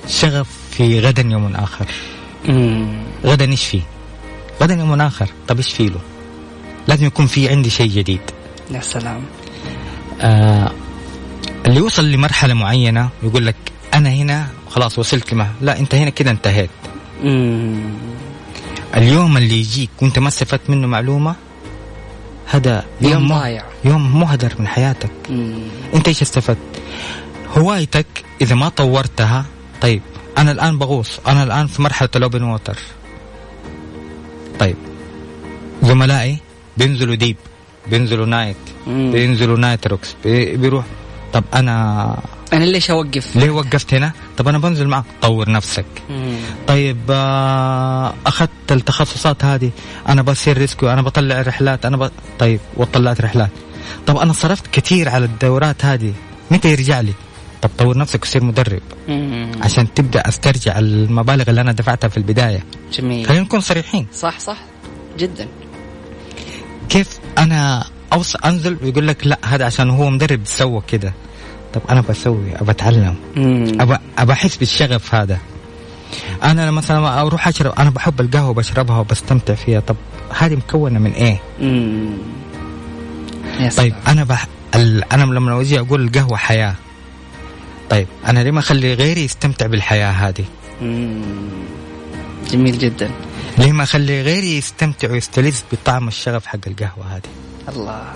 شغف 0.07 0.47
في 0.71 0.99
غدا 0.99 1.21
يوم 1.21 1.55
آخر. 1.55 1.85
غدا 3.25 3.51
إيش 3.51 3.65
فيه؟ 3.65 3.81
غدا 4.61 4.73
يوم 4.73 5.01
آخر. 5.01 5.29
طب 5.47 5.57
إيش 5.57 5.73
فيه 5.73 5.89
له؟ 5.89 5.99
لازم 6.87 7.05
يكون 7.05 7.25
في 7.25 7.49
عندي 7.49 7.69
شيء 7.69 7.87
جديد. 7.89 8.21
يا 8.71 8.81
سلام. 8.81 9.21
آه 10.21 10.71
اللي 11.65 11.77
يوصل 11.77 12.11
لمرحلة 12.11 12.53
معينة 12.53 13.09
يقول 13.23 13.45
لك 13.45 13.55
أنا 13.93 14.09
هنا 14.09 14.47
خلاص 14.69 14.99
وصلت 14.99 15.33
لما 15.33 15.47
لا 15.61 15.79
أنت 15.79 15.95
هنا 15.95 16.09
كده 16.09 16.31
انتهيت. 16.31 16.69
مم. 17.23 17.93
اليوم 18.97 19.37
اللي 19.37 19.59
يجيك 19.59 19.89
وأنت 20.01 20.19
ما 20.19 20.27
استفدت 20.27 20.69
منه 20.69 20.87
معلومة 20.87 21.35
هذا 22.45 22.85
يوم 23.01 23.27
ضايع. 23.27 23.63
يوم 23.85 24.19
مهدر 24.19 24.53
من 24.59 24.67
حياتك. 24.67 25.11
مم. 25.29 25.59
أنت 25.93 26.07
إيش 26.07 26.21
استفدت؟ 26.21 26.57
هوايتك 27.57 28.05
إذا 28.41 28.55
ما 28.55 28.69
طورتها 28.69 29.45
طيب 29.81 30.01
أنا 30.37 30.51
الآن 30.51 30.79
بغوص 30.79 31.19
أنا 31.27 31.43
الآن 31.43 31.67
في 31.67 31.81
مرحلة 31.81 32.09
ال 32.15 32.21
open 32.21 32.43
water 32.43 32.77
طيب 34.59 34.75
زملائي 35.83 36.37
بينزلوا 36.77 37.15
deep 37.15 37.35
بينزلوا 37.87 38.25
night 38.25 38.55
مم. 38.87 39.11
بينزلوا 39.11 39.57
nitrox 39.57 40.15
بي- 40.23 40.57
بيروح. 40.57 40.85
طب 41.33 41.43
أنا 41.53 42.17
أنا 42.53 42.63
ليش 42.65 42.91
أوقف؟ 42.91 43.35
ليه 43.35 43.49
وقفت 43.49 43.93
هنا؟ 43.93 44.11
طب 44.37 44.47
أنا 44.47 44.57
بنزل 44.57 44.87
معك 44.87 45.03
طور 45.21 45.49
نفسك. 45.51 45.85
مم. 46.09 46.35
طيب 46.67 46.97
آه، 47.09 48.13
أخذت 48.25 48.49
التخصصات 48.71 49.45
هذه 49.45 49.71
أنا 50.09 50.21
بصير 50.21 50.57
ريسكيو 50.57 50.89
أنا 50.89 51.01
بطلع 51.01 51.41
رحلات 51.41 51.85
أنا 51.85 51.97
ب... 51.97 52.11
طيب 52.39 52.59
وطلعت 52.77 53.21
رحلات. 53.21 53.49
طب 54.07 54.17
أنا 54.17 54.33
صرفت 54.33 54.67
كثير 54.71 55.09
على 55.09 55.25
الدورات 55.25 55.85
هذه 55.85 56.13
متى 56.51 56.71
يرجع 56.71 56.99
لي؟ 57.01 57.13
طب 57.61 57.69
طور 57.77 57.97
نفسك 57.97 58.23
وصير 58.23 58.43
مدرب. 58.43 58.81
مم. 59.07 59.51
عشان 59.61 59.93
تبدأ 59.93 60.27
أسترجع 60.27 60.79
المبالغ 60.79 61.49
اللي 61.49 61.61
أنا 61.61 61.71
دفعتها 61.71 62.07
في 62.07 62.17
البداية. 62.17 62.63
جميل. 62.93 63.25
خلينا 63.25 63.43
نكون 63.43 63.59
صريحين. 63.59 64.07
صح 64.13 64.39
صح. 64.39 64.57
جدا. 65.17 65.47
كيف 66.89 67.19
أنا 67.37 67.85
اوصل 68.13 68.39
أنزل 68.45 68.77
ويقول 68.83 69.07
لك 69.07 69.27
لا 69.27 69.39
هذا 69.43 69.65
عشان 69.65 69.89
هو 69.89 70.09
مدرب 70.09 70.41
سوى 70.45 70.81
كده. 70.87 71.13
طب 71.73 71.81
أنا 71.89 72.01
بسوي 72.01 72.55
أبى 72.55 72.71
أتعلم. 72.71 73.15
ابى 73.79 73.97
أبى 74.17 74.33
أحس 74.33 74.57
بالشغف 74.57 75.15
هذا. 75.15 75.39
أنا 76.43 76.71
مثلا 76.71 77.21
أروح 77.21 77.47
أشرب 77.47 77.73
أنا 77.79 77.89
بحب 77.89 78.21
القهوة 78.21 78.53
بشربها 78.53 78.99
وبستمتع 78.99 79.53
فيها. 79.53 79.79
طب 79.79 79.95
هذه 80.37 80.55
مكونة 80.55 80.99
من 80.99 81.11
إيه؟ 81.11 81.39
مم. 81.61 82.17
طيب 83.77 83.93
أنا 84.07 84.23
بح... 84.23 84.47
ال... 84.75 85.03
أنا 85.13 85.23
لما 85.23 85.61
أجي 85.61 85.79
أقول 85.79 86.01
القهوة 86.01 86.37
حياة. 86.37 86.75
طيب 87.91 88.07
أنا 88.27 88.39
ليه 88.39 88.51
ما 88.51 88.59
أخلي 88.59 88.93
غيري 88.93 89.23
يستمتع 89.23 89.67
بالحياة 89.67 90.11
هذه؟ 90.11 90.45
جميل 92.51 92.77
جدا. 92.77 93.11
ليه 93.57 93.71
ما 93.71 93.83
أخلي 93.83 94.21
غيري 94.21 94.57
يستمتع 94.57 95.11
ويستلذ 95.11 95.55
بطعم 95.71 96.07
الشغف 96.07 96.45
حق 96.45 96.59
القهوة 96.67 97.15
هذه؟ 97.15 97.21
الله. 97.77 98.13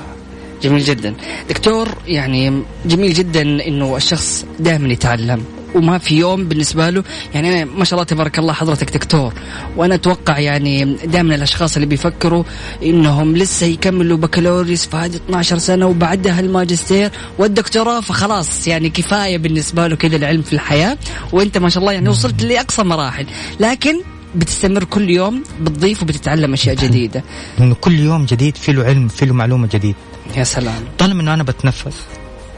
جميل 0.64 0.84
جدا. 0.84 1.16
دكتور 1.50 1.88
يعني 2.08 2.64
جميل 2.86 3.14
جدا 3.14 3.42
إنه 3.42 3.98
الشخص 3.98 4.46
دائما 4.60 4.94
يتعلم. 4.94 5.46
وما 5.76 5.98
في 5.98 6.18
يوم 6.18 6.44
بالنسبة 6.46 6.90
له. 6.90 7.04
يعني 7.34 7.54
أنا 7.54 7.72
ما 7.72 7.86
شاء 7.86 7.94
الله 7.94 8.06
تبارك 8.06 8.40
الله 8.40 8.54
حضرتك 8.54 8.94
دكتور. 8.94 9.34
وأنا 9.78 9.96
أتوقع 9.96 10.40
يعني 10.40 10.98
دائما 11.06 11.36
الأشخاص 11.36 11.76
اللي 11.76 11.88
بيفكروا 11.88 12.44
إنهم 12.84 13.38
لسه 13.38 13.66
يكملوا 13.66 14.18
بكالوريوس 14.18 14.86
فهذه 14.86 15.16
12 15.16 15.58
سنة 15.58 15.86
وبعدها 15.86 16.40
الماجستير 16.40 17.12
والدكتوراه 17.38 18.00
فخلاص 18.02 18.68
يعني 18.68 18.90
كفاية 18.90 19.38
بالنسبة 19.38 19.88
له 19.88 19.96
كذا 19.96 20.16
العلم 20.16 20.42
في 20.42 20.54
الحياة. 20.54 20.98
وأنت 21.32 21.58
ما 21.58 21.70
شاء 21.70 21.82
الله 21.82 21.94
يعني 21.94 22.10
وصلت 22.10 22.44
لأقصى 22.44 22.84
مراحل. 22.84 23.26
لكن 23.60 24.02
بتستمر 24.36 24.84
كل 24.84 25.10
يوم 25.10 25.44
بتضيف 25.62 26.04
وبتتعلم 26.04 26.54
أشياء 26.54 26.76
جديدة. 26.76 27.24
انه 27.60 27.76
كل 27.76 28.00
يوم 28.00 28.26
جديد 28.26 28.58
في 28.58 28.72
له 28.72 28.84
علم 28.84 29.08
في 29.08 29.26
له 29.26 29.34
معلومة 29.34 29.70
جديد 29.74 29.96
يا 30.38 30.44
سلام. 30.44 30.84
طالما 30.98 31.22
إنه 31.22 31.34
أنا 31.34 31.44
بتنفس 31.44 31.98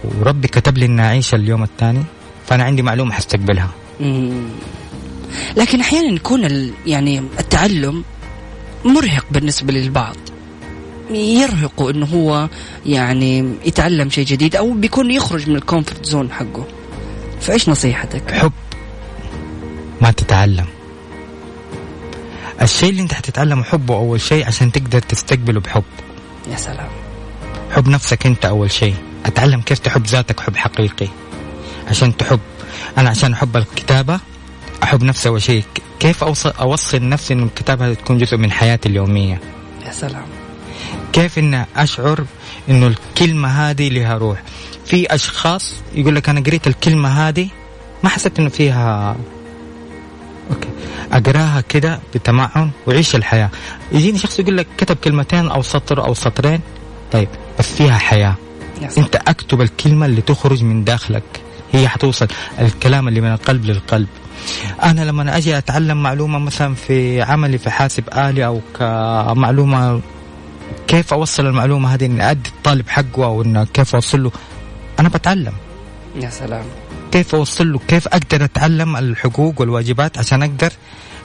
وربي 0.04 0.48
كتب 0.48 0.78
لي 0.78 0.86
إني 0.86 1.02
أعيش 1.02 1.34
اليوم 1.34 1.64
الثاني 1.64 2.04
فأنا 2.48 2.64
عندي 2.64 2.82
معلومة 2.82 3.14
حستقبلها. 3.14 3.70
مم. 4.00 4.48
لكن 5.58 5.80
أحيانا 5.80 6.16
يكون 6.16 6.74
يعني 6.86 7.20
التعلم 7.40 8.04
مرهق 8.86 9.26
بالنسبة 9.32 9.74
للبعض. 9.74 10.16
يرهقه 11.12 11.90
إنه 11.90 12.06
هو 12.06 12.50
يعني 12.86 13.54
يتعلم 13.66 14.10
شيء 14.10 14.26
جديد 14.26 14.56
أو 14.56 14.74
بيكون 14.74 15.12
يخرج 15.12 15.50
من 15.50 15.56
ال 15.56 15.62
comfort 15.62 16.06
zone 16.06 16.32
حقه. 16.32 16.68
فإيش 17.42 17.70
نصيحتك؟ 17.70 18.32
حب 18.32 18.52
ما 20.02 20.12
تتعلم. 20.12 20.66
الشيء 22.62 22.90
اللي 22.90 23.02
أنت 23.02 23.14
حتتعلمه 23.14 23.64
حبه 23.64 23.96
أول 23.96 24.22
شيء 24.22 24.46
عشان 24.46 24.72
تقدر 24.72 25.00
تستقبله 25.00 25.60
بحب. 25.60 25.84
يا 26.52 26.56
سلام. 26.58 26.90
حب 27.72 27.88
نفسك 27.88 28.26
أنت 28.26 28.46
أول 28.46 28.72
شيء. 28.72 28.96
أتعلم 29.26 29.62
كيف 29.62 29.80
تحب 29.80 30.06
ذاتك 30.06 30.40
حب 30.40 30.56
حقيقي. 30.56 31.08
عشان 31.88 32.18
تحب. 32.18 32.40
أنا 32.98 33.10
عشان 33.10 33.34
أحب 33.34 33.58
الكتابة 33.58 34.20
أحب 34.84 35.04
نفسي 35.04 35.30
أول 35.30 35.42
شيء. 35.42 35.64
كيف 36.00 36.24
اوصل 36.24 36.50
أوصل 36.50 37.10
نفسي 37.10 37.34
انه 37.34 37.44
الكتابة 37.46 37.94
تكون 37.94 38.18
جزء 38.18 38.38
من 38.38 38.52
حياتي 38.52 38.90
اليومية؟ 38.90 39.42
يا 39.86 39.92
سلام. 39.92 40.26
كيف 41.14 41.40
إن 41.40 41.66
أشعر 41.76 42.26
إنه 42.70 42.88
الكلمة 42.88 43.48
هذه 43.48 43.90
لها 43.90 44.18
روح؟ 44.18 44.44
في 44.86 45.16
أشخاص 45.16 45.74
يقول 45.96 46.16
لك 46.16 46.30
أنا 46.30 46.40
قريت 46.40 46.68
الكلمة 46.68 47.10
هذه 47.10 47.50
ما 48.04 48.10
حسيت 48.10 48.40
إنه 48.40 48.50
فيها 48.50 49.16
أوكي. 50.50 50.70
أقراها 51.12 51.62
كده 51.70 52.00
بتمعن 52.16 52.72
وعيش 52.88 53.16
الحياة. 53.16 53.50
يجيني 53.92 54.18
شخص 54.20 54.40
يقول 54.40 54.58
لك 54.58 54.68
كتب 54.78 54.96
كلمتين 54.96 55.48
أو 55.50 55.62
سطر 55.62 56.06
أو 56.06 56.14
سطرين 56.14 56.60
طيب 57.12 57.28
بس 57.60 57.74
فيها 57.74 57.98
حياة. 57.98 58.36
أنت 58.98 59.16
أكتب 59.16 59.62
الكلمة 59.62 60.06
اللي 60.06 60.22
تخرج 60.22 60.64
من 60.64 60.84
داخلك. 60.84 61.24
هي 61.78 61.88
حتوصل 61.88 62.28
الكلام 62.60 63.08
اللي 63.08 63.22
من 63.22 63.32
القلب 63.32 63.66
للقلب. 63.66 64.08
أنا 64.84 65.02
لما 65.02 65.38
أجي 65.38 65.58
أتعلم 65.58 66.04
معلومة 66.04 66.40
مثلا 66.40 66.76
في 66.76 67.22
عملي 67.22 67.58
في 67.58 67.70
حاسب 67.70 68.04
آلي 68.18 68.46
أو 68.46 68.62
كمعلومة 68.80 70.02
كيف 70.88 71.14
أوصل 71.14 71.46
المعلومة 71.46 71.94
هذه 71.94 72.06
إني 72.06 72.32
أدي 72.32 72.50
الطالب 72.50 72.90
حقه 72.90 73.26
أو 73.26 73.42
إنه 73.42 73.66
كيف 73.66 73.96
أوصل 73.96 74.24
له 74.24 74.32
أنا 75.00 75.10
بتعلم. 75.10 75.54
يا 76.16 76.30
سلام. 76.30 76.66
كيف 77.12 77.36
أوصل 77.36 77.72
له؟ 77.74 77.80
كيف 77.88 78.08
أقدر 78.08 78.44
أتعلم 78.44 78.98
الحقوق 78.98 79.62
والواجبات 79.62 80.18
عشان 80.18 80.44
أقدر 80.44 80.72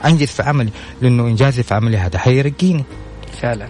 أنجز 0.05 0.27
في 0.27 0.43
عملي؟ 0.43 0.71
لأنه 1.01 1.23
إنجازي 1.23 1.63
في 1.63 1.73
عملي 1.73 1.97
هذا 1.97 2.19
حيرقيني. 2.19 2.83
فعلا. 3.41 3.67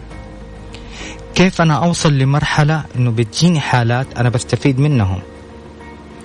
كيف 1.35 1.61
أنا 1.61 1.73
أوصل 1.85 2.13
لمرحلة 2.13 2.85
إنه 2.95 3.11
بتجيني 3.11 3.59
حالات 3.59 4.07
أنا 4.17 4.29
بستفيد 4.29 4.79
منهم؟ 4.79 5.19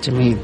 جميل. 0.05 0.37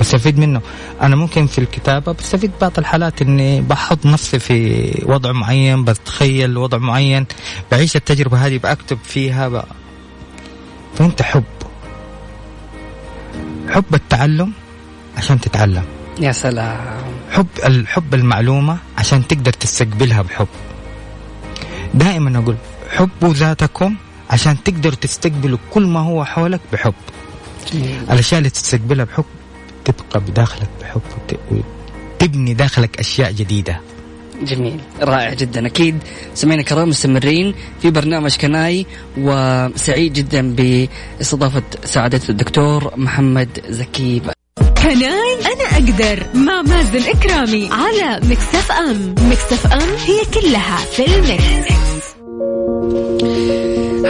بستفيد 0.00 0.38
منه. 0.38 0.60
أنا 1.02 1.16
ممكن 1.16 1.46
في 1.46 1.58
الكتابة 1.58 2.12
بستفيد 2.12 2.50
بعض 2.60 2.72
الحالات 2.78 3.22
إني 3.22 3.60
بحط 3.60 4.06
نفسي 4.06 4.38
في 4.38 5.02
وضع 5.06 5.32
معين 5.32 5.84
بتخيل 5.84 6.56
وضع 6.56 6.78
معين 6.78 7.26
بعيش 7.72 7.96
التجربة 7.96 8.46
هذه 8.46 8.58
بكتب 8.58 8.98
فيها 9.04 9.48
ب... 9.48 9.64
فانت 10.94 11.22
حب. 11.22 11.44
حب 13.70 13.94
التعلم 13.94 14.52
عشان 15.16 15.40
تتعلم. 15.40 15.84
يا 16.20 16.32
سلام. 16.32 16.78
حب 17.30 17.46
الحب 17.64 18.14
المعلومة 18.14 18.78
عشان 18.98 19.26
تقدر 19.26 19.52
تستقبلها 19.52 20.22
بحب. 20.22 20.48
دائما 21.94 22.38
أقول 22.38 22.56
حبوا 22.90 23.34
ذاتكم 23.34 23.94
عشان 24.30 24.62
تقدروا 24.62 24.94
تستقبلوا 24.94 25.58
كل 25.70 25.86
ما 25.86 26.00
هو 26.00 26.24
حولك 26.24 26.60
بحب. 26.72 26.94
الأشياء 27.74 28.38
اللي 28.38 28.50
تستقبلها 28.50 29.04
بحب 29.04 29.24
تبقى 29.84 30.20
بداخلك 30.20 30.68
بحب 30.80 31.00
وتبني 32.20 32.54
داخلك 32.54 32.98
أشياء 32.98 33.32
جديدة. 33.32 33.80
جميل. 34.42 34.80
رائع 35.02 35.34
جدا. 35.34 35.66
أكيد 35.66 35.98
سمعنا 36.34 36.62
كرام 36.62 36.88
مستمرين 36.88 37.54
في 37.82 37.90
برنامج 37.90 38.36
Can 38.36 38.74
I 38.74 38.86
وسعيد 39.18 40.12
جدا 40.12 40.54
باستضافة 40.54 41.62
سعادة 41.84 42.20
الدكتور 42.28 42.92
محمد 42.96 43.48
زكي. 43.68 44.22
Can 44.82 45.21
I 45.21 45.34
أنا 45.34 45.64
أقدر 45.72 46.26
مع 46.34 46.62
مازن 46.62 47.10
إكرامي 47.10 47.68
على 47.72 48.20
Mix 48.26 48.72
FM. 48.72 49.14
Mix 49.30 49.66
FM 49.66 49.96
هي 50.06 50.40
كلها 50.40 50.76
في 50.76 51.06
ال 51.06 51.26
Mix. 51.26 52.06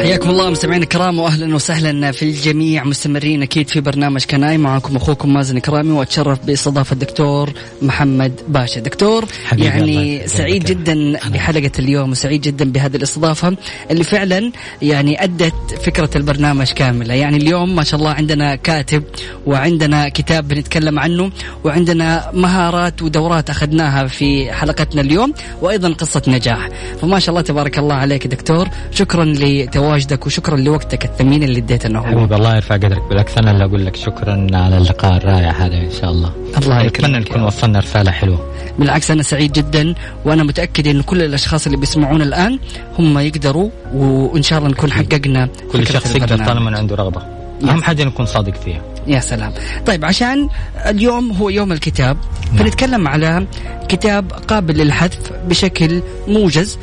حياكم 0.03 0.31
الله 0.31 0.51
مستمعينا 0.51 0.85
الكرام 0.85 1.19
واهلا 1.19 1.55
وسهلا 1.55 2.13
في 2.13 2.23
الجميع. 2.23 2.85
مستمرين 2.85 3.43
أكيد 3.43 3.69
في 3.69 3.81
برنامج 3.81 4.25
Can 4.25 4.45
I. 4.45 4.59
معكم 4.59 4.97
أخوكم 4.97 5.35
مازن 5.35 5.59
إكرامي 5.59 5.93
وأتشرف 5.93 6.47
بإستضافة 6.47 6.95
الدكتور 6.95 7.53
محمد 7.83 8.33
باشا. 8.49 8.81
دكتور 8.81 9.25
يعني 9.53 10.29
سعيد 10.29 10.65
جدا 10.65 11.19
بحلقة 11.29 11.71
اليوم 11.79 12.11
وسعيد 12.11 12.41
جدا 12.41 12.73
بهذه 12.73 12.97
الاستضافة 12.97 13.57
اللي 13.91 14.05
فعلا 14.05 14.53
يعني 14.83 15.25
أدت 15.25 15.55
فكرة 15.85 16.11
البرنامج 16.17 16.73
كاملة. 16.73 17.15
يعني 17.15 17.37
اليوم 17.37 17.77
ما 17.77 17.85
شاء 17.85 18.01
الله 18.01 18.11
عندنا 18.11 18.55
كاتب 18.55 19.03
وعندنا 19.47 20.09
كتاب 20.09 20.49
بنتكلم 20.49 20.99
عنه 20.99 21.31
وعندنا 21.65 22.31
مهارات 22.35 23.03
ودورات 23.03 23.51
أخذناها 23.51 24.07
في 24.07 24.53
حلقتنا 24.53 25.01
اليوم 25.01 25.33
وأيضا 25.63 25.93
قصة 25.93 26.23
نجاح. 26.29 26.69
فما 27.01 27.19
شاء 27.19 27.31
الله 27.31 27.43
تبارك 27.43 27.79
الله 27.79 27.95
عليك 27.95 28.27
دكتور. 28.27 28.69
شكرا 28.91 29.25
لتواجدك 29.25 29.86
تواجدك 29.87 30.27
وشكرا 30.27 30.57
لوقتك 30.57 31.05
الثمين 31.05 31.43
اللي 31.43 31.59
اديتنا 31.59 31.99
هو 31.99 32.05
حبيبي 32.05 32.37
الله 32.37 32.57
يرفع 32.57 32.75
قدرك 32.75 33.03
بالعكس 33.09 33.39
أنا 33.39 33.51
اللي 33.51 33.65
أقول 33.65 33.87
لك 33.87 33.97
شكرا 33.97 34.47
على 34.53 34.79
اللقاء 34.79 35.17
الرائع 35.17 35.51
هذا 35.51 35.75
إن 35.75 35.91
شاء 36.01 36.11
الله. 36.11 36.33
الله 36.59 36.83
يكرمك 36.83 37.05
أتمنى 37.05 37.19
نكون 37.19 37.43
وصلنا 37.43 37.79
رسالة 37.81 38.11
حلوة. 38.11 38.53
بالعكس 38.79 39.11
أنا 39.11 39.23
سعيد 39.23 39.53
جدا 39.53 39.95
وأنا 40.25 40.43
متأكد 40.43 40.87
إن 40.87 41.03
كل 41.03 41.23
الأشخاص 41.23 41.67
اللي 41.67 41.79
بيسمعونا 41.79 42.25
الآن 42.25 42.59
هم 42.99 43.19
يقدروا 43.19 43.71
وإن 43.95 44.43
شاء 44.43 44.59
الله 44.59 44.71
نكون 44.71 44.93
حققنا 44.93 45.49
كل 45.73 45.87
شخص 45.87 46.17
يقدر 46.17 46.45
طالما 46.47 46.79
عنده 46.79 46.97
رغبة. 46.97 47.23
أهم 47.65 47.83
حاجة 47.83 48.05
نكون 48.05 48.27
صادق 48.27 48.55
فيها. 48.55 48.83
يا 49.07 49.21
سلام. 49.21 49.53
طيب 49.87 50.05
عشان 50.05 50.49
اليوم 50.87 51.33
هو 51.33 51.49
يوم 51.49 51.73
الكتاب 51.73 52.17
نعم. 52.53 52.57
فنتكلم 52.57 53.09
على 53.09 53.47
كتاب 53.89 54.33
قابل 54.33 54.79
للحذف 54.79 55.33
بشكل 55.49 56.03
موجز. 56.29 56.79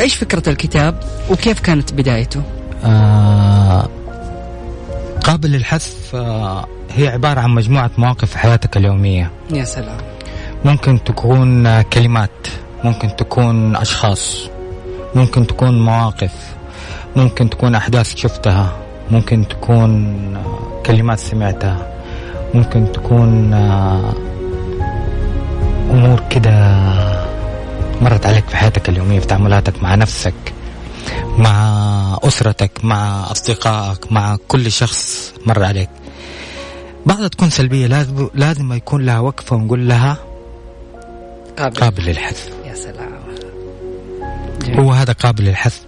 إيش 0.00 0.14
فكرة 0.14 0.48
الكتاب 0.48 1.00
وكيف 1.30 1.60
كانت 1.60 1.92
بدايته؟ 1.92 2.42
آه 2.84 3.88
قابل 5.24 5.50
للحذف 5.50 6.14
آه 6.14 6.66
هي 6.90 7.08
عبارة 7.08 7.40
عن 7.40 7.50
مجموعة 7.50 7.90
مواقف 7.98 8.30
في 8.30 8.38
حياتك 8.38 8.76
اليومية 8.76 9.30
يا 9.50 9.64
سلام 9.64 9.96
ممكن 10.64 11.04
تكون 11.04 11.82
كلمات 11.82 12.46
ممكن 12.84 13.16
تكون 13.16 13.76
أشخاص 13.76 14.48
ممكن 15.14 15.46
تكون 15.46 15.84
مواقف 15.84 16.32
ممكن 17.16 17.50
تكون 17.50 17.74
أحداث 17.74 18.16
شفتها 18.16 18.76
ممكن 19.10 19.48
تكون 19.48 20.14
كلمات 20.86 21.18
سمعتها 21.18 21.94
ممكن 22.54 22.92
تكون 22.92 23.52
آه، 23.54 24.14
أمور 25.90 26.22
كده 26.30 27.13
مرت 28.04 28.26
عليك 28.26 28.48
في 28.48 28.56
حياتك 28.56 28.88
اليومية 28.88 29.20
في 29.20 29.26
تعاملاتك 29.26 29.82
مع 29.82 29.94
نفسك 29.94 30.34
مع 31.38 32.18
أسرتك 32.22 32.84
مع 32.84 33.30
أصدقائك 33.30 34.12
مع 34.12 34.36
كل 34.48 34.72
شخص 34.72 35.32
مر 35.46 35.64
عليك. 35.64 35.88
بعضها 37.06 37.28
تكون 37.28 37.50
سلبية 37.50 37.86
لازم 37.86 38.28
لازم 38.34 38.72
يكون 38.72 39.06
لها 39.06 39.18
وقفة 39.20 39.56
ونقول 39.56 39.88
لها 39.88 40.16
قابل, 41.58 41.80
قابل 41.80 42.04
للحذف 42.04 42.50
يا 42.64 42.74
سلام. 42.74 43.14
هو 44.78 44.92
هذا 44.92 45.12
قابل 45.12 45.44
للحذف 45.44 45.84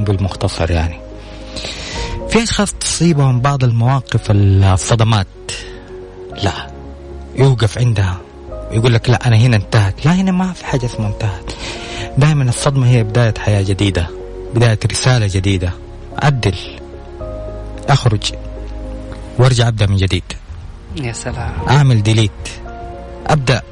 بالمختصر 0.00 0.70
يعني. 0.70 1.00
في 2.28 2.42
أشخاص 2.42 2.72
تصيبهم 2.72 3.40
بعض 3.40 3.64
المواقف 3.64 4.20
الصدمات 4.30 5.26
لا 6.42 6.70
يوقف 7.36 7.78
عندها. 7.78 8.29
يقول 8.70 8.94
لك 8.94 9.10
لا 9.10 9.26
أنا 9.26 9.36
هنا 9.36 9.56
انتهت. 9.56 10.06
لا 10.06 10.12
هنا 10.12 10.32
ما 10.32 10.52
في 10.52 10.66
حاجة 10.66 10.86
اسمها 10.86 11.08
انتهت. 11.08 11.52
دائما 12.18 12.44
الصدمة 12.44 12.88
هي 12.88 13.04
بداية 13.04 13.34
حياة 13.38 13.62
جديدة 13.62 14.06
بداية 14.54 14.78
رسالة 14.90 15.26
جديدة. 15.32 15.72
عدل 16.22 16.54
أخرج 17.88 18.32
وارجع 19.38 19.68
أبدأ 19.68 19.86
من 19.86 19.96
جديد. 19.96 20.22
يا 20.96 21.12
سلام. 21.12 21.52
أعمل 21.68 22.02
ديليت 22.02 22.30
أبدأ. 23.26 23.62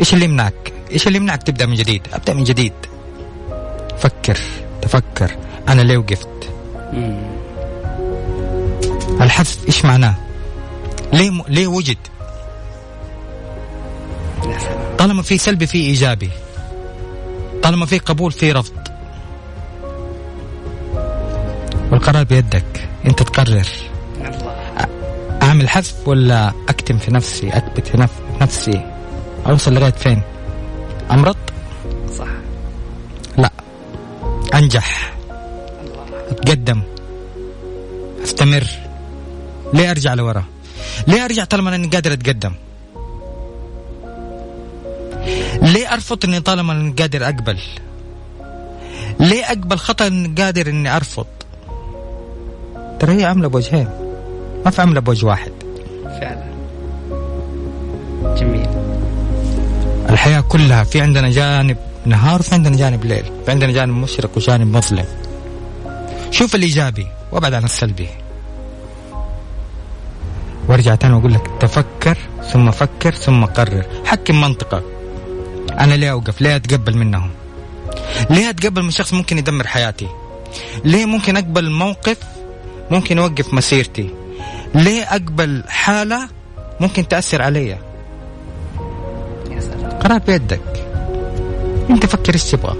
إيش 0.00 0.14
اللي 0.14 0.24
يمنعك؟ 0.24 0.72
إيش 0.92 1.06
اللي 1.06 1.18
يمنعك 1.18 1.42
تبدأ 1.42 1.66
من 1.66 1.74
جديد؟ 1.74 2.02
أبدأ 2.12 2.34
من 2.34 2.44
جديد. 2.44 2.72
فكر 3.98 4.38
تفكر. 4.82 5.36
أنا 5.68 5.82
ليه 5.82 5.96
وقفت. 5.96 6.28
الحذف 9.20 9.66
إيش 9.66 9.84
معناه؟ 9.84 10.14
ليه 11.12 11.30
م... 11.30 11.42
ليه 11.48 11.66
وجد؟ 11.66 11.96
طالما 14.98 15.22
في 15.22 15.38
سلبي 15.38 15.66
في 15.66 15.78
إيجابي. 15.78 16.30
طالما 17.62 17.86
في 17.86 17.98
قبول 17.98 18.32
في 18.32 18.52
رفض. 18.52 18.76
والقرار 21.92 22.24
بيدك. 22.24 22.88
أنت 23.06 23.22
تقرر. 23.22 23.66
الله 24.20 24.56
أعمل 25.42 25.68
حذف 25.68 26.08
ولا 26.08 26.52
أكتم 26.68 26.98
في 26.98 27.10
نفسي 27.14 27.48
اكبت 27.48 27.86
في 27.86 27.96
نف- 27.96 28.42
نفسي. 28.42 28.86
أوصل 29.46 29.74
لغاية 29.74 29.92
فين؟ 29.92 30.22
أمرض؟ 31.10 31.36
صح. 32.18 32.28
لا. 33.38 33.50
أنجح. 34.54 35.14
أتقدم. 36.30 36.82
أستمر. 38.24 38.64
ليه 39.74 39.90
أرجع 39.90 40.14
لورا؟ 40.14 40.44
ليه 41.06 41.24
أرجع 41.24 41.44
طالما 41.44 41.74
اني 41.74 41.86
قادر 41.88 42.12
أتقدم؟ 42.12 42.52
أرفض 45.96 46.24
إني 46.24 46.40
طالما 46.40 46.72
اني 46.72 46.94
قادر 46.98 47.24
أقبل. 47.24 47.58
ليه 49.20 49.44
أقبل؟ 49.44 49.78
خطأ 49.78 50.06
إني 50.06 50.42
قادر 50.42 50.66
إني 50.68 50.96
أرفض. 50.96 51.26
ترى 53.00 53.20
هي 53.20 53.24
عاملة 53.24 53.48
بوجهين. 53.48 53.88
ما 54.64 54.70
في 54.70 54.80
عاملة 54.80 55.00
بوجه 55.00 55.26
واحد. 55.26 55.52
فعلا. 56.04 56.46
جميل. 58.36 58.68
الحياة 60.10 60.40
كلها 60.40 60.84
في 60.84 61.00
عندنا 61.00 61.30
جانب 61.30 61.76
نهار 62.06 62.40
وفي 62.40 62.54
عندنا 62.54 62.76
جانب 62.76 63.04
ليل. 63.04 63.24
في 63.44 63.50
عندنا 63.50 63.72
جانب 63.72 63.94
مشرق 63.94 64.30
وجانب 64.36 64.76
مظلم. 64.76 65.06
شوف 66.30 66.54
الإيجابي 66.54 67.06
وابعد 67.32 67.54
عن 67.54 67.64
السلبي. 67.64 68.08
وارجع 70.68 70.94
تاني 70.94 71.14
وأقول 71.14 71.34
لك 71.34 71.50
تفكر 71.60 72.18
ثم 72.52 72.70
فكر 72.70 73.14
ثم 73.14 73.44
قرر. 73.44 73.86
حكم 74.04 74.40
منطقك. 74.40 74.95
أنا 75.80 75.94
ليه 75.94 76.12
أوقف؟ 76.12 76.40
ليه 76.40 76.56
أتقبل 76.56 76.96
منهم؟ 76.96 77.30
ليه 78.30 78.50
أتقبل 78.50 78.82
من 78.82 78.90
شخص 78.90 79.12
ممكن 79.12 79.38
يدمر 79.38 79.66
حياتي؟ 79.66 80.08
ليه 80.84 81.06
ممكن 81.06 81.36
أقبل 81.36 81.70
موقف 81.70 82.16
ممكن 82.90 83.18
يوقف 83.18 83.54
مسيرتي؟ 83.54 84.10
ليه 84.74 85.02
أقبل 85.02 85.64
حالة 85.68 86.28
ممكن 86.80 87.08
تأثر 87.08 87.42
علي؟ 87.42 87.78
قرار 90.00 90.18
بيدك. 90.18 90.60
أنت 91.90 92.06
فكر 92.06 92.34
إيش 92.34 92.44
تبغى. 92.44 92.76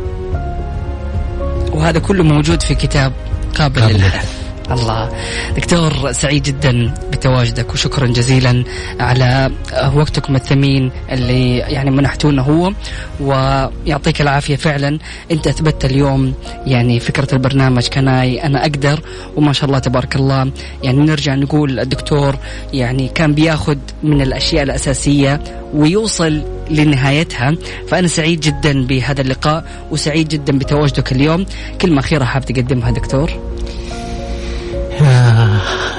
وهذا 1.72 1.98
كله 1.98 2.24
موجود 2.24 2.62
في 2.62 2.74
كتاب 2.74 3.12
قابل, 3.59 3.80
قابل. 3.80 3.94
للحذف 3.94 4.45
الله. 4.70 5.12
دكتور 5.57 6.12
سعيد 6.12 6.42
جدا 6.42 6.94
بتواجدك 7.12 7.72
وشكرا 7.72 8.07
جزيلا 8.07 8.64
على 9.00 9.50
وقتكم 9.94 10.37
الثمين 10.37 10.90
اللي 11.12 11.59
يعني 11.59 11.90
منحتونا 11.90 12.42
هو 12.42 12.72
ويعطيك 13.20 14.20
العافية 14.20 14.57
فعلا. 14.57 14.98
أنت 15.31 15.46
أثبتت 15.46 15.85
اليوم 15.85 16.35
يعني 16.66 17.00
فكرة 17.00 17.35
البرنامج 17.35 17.88
كناي 17.88 18.42
أنا 18.46 18.62
أقدر 18.62 19.00
وما 19.37 19.52
شاء 19.52 19.64
الله 19.66 19.79
تبارك 19.79 20.16
الله. 20.16 20.50
يعني 20.83 20.98
نرجع 20.98 21.35
نقول 21.35 21.81
الدكتور 21.81 22.37
يعني 22.72 23.09
كان 23.09 23.35
بياخذ 23.35 23.76
من 24.02 24.20
الأشياء 24.20 24.62
الأساسية 24.62 25.40
ويوصل 25.74 26.42
لنهايتها. 26.70 27.57
فأنا 27.88 28.09
سعيد 28.09 28.40
جدا 28.40 28.87
بهذا 28.87 29.20
اللقاء 29.20 29.64
وسعيد 29.90 30.29
جدا 30.29 30.59
بتواجدك 30.59 31.12
اليوم. 31.12 31.46
كلمة 31.81 32.00
أخيرة 32.00 32.24
حاب 32.24 32.44
تقدمها 32.44 32.90
دكتور؟ 32.90 33.55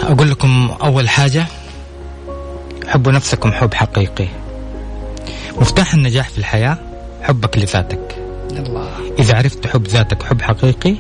أقول 0.03 0.31
لكم 0.31 0.71
أول 0.83 1.09
حاجة 1.09 1.45
حبوا 2.87 3.11
نفسكم 3.11 3.51
حب 3.51 3.73
حقيقي. 3.73 4.27
مفتاح 5.57 5.93
النجاح 5.93 6.29
في 6.29 6.37
الحياة 6.37 6.77
حبك 7.21 7.57
لذاتك. 7.57 8.15
الله. 8.51 8.89
إذا 9.19 9.35
عرفت 9.37 9.63
تحب 9.63 9.87
ذاتك 9.87 10.23
حب 10.23 10.41
حقيقي 10.41 10.95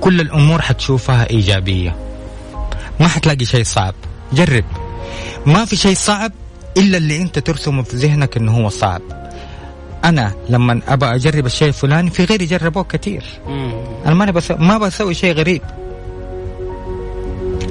كل 0.00 0.20
الأمور 0.20 0.62
حتشوفها 0.62 1.30
إيجابية. 1.30 1.96
ما 3.00 3.08
حتلاقي 3.08 3.44
شيء 3.44 3.64
صعب. 3.64 3.94
جرب. 4.32 4.64
ما 5.46 5.64
في 5.64 5.76
شيء 5.76 5.94
صعب 5.94 6.32
إلا 6.76 6.98
اللي 6.98 7.22
أنت 7.22 7.38
ترسمه 7.38 7.82
في 7.82 7.96
ذهنك 7.96 8.36
أنه 8.36 8.52
هو 8.52 8.68
صعب. 8.68 9.02
أنا 10.04 10.32
لما 10.48 10.80
أبى 10.88 11.06
أجرب 11.06 11.46
الشيء 11.46 11.68
الفلاني 11.68 12.10
في 12.10 12.24
غيري 12.24 12.46
جربوه 12.46 12.84
كثير. 12.84 13.24
أنا 14.06 14.30
بسوي 14.30 14.56
ما 14.56 14.78
بسوي 14.78 15.14
شيء 15.14 15.34
غريب. 15.34 15.62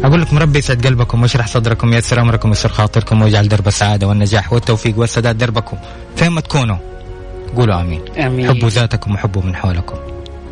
أقول 0.04 0.22
لكم 0.22 0.38
ربي 0.38 0.60
يسعد 0.60 0.88
قلبكم 0.88 1.22
ويشرح 1.22 1.48
صدركم 1.48 1.90
وييسر 1.90 2.22
أمركم 2.22 2.50
ويسر 2.50 2.70
خاطركم 2.70 3.22
ويجعل 3.22 3.48
درب 3.48 3.68
السعادة 3.68 4.08
والنجاح 4.08 4.54
والتوفيق 4.54 5.00
والسداد 5.00 5.38
دربكم. 5.38 5.78
فين 6.16 6.30
ما 6.30 6.42
تكونوا 6.42 6.78
قولوا 7.56 7.82
آمين. 7.82 8.02
آمين. 8.18 8.50
حبوا 8.50 8.70
ذاتكم 8.70 9.14
وحبوا 9.14 9.42
من 9.42 9.56
حولكم. 9.56 9.96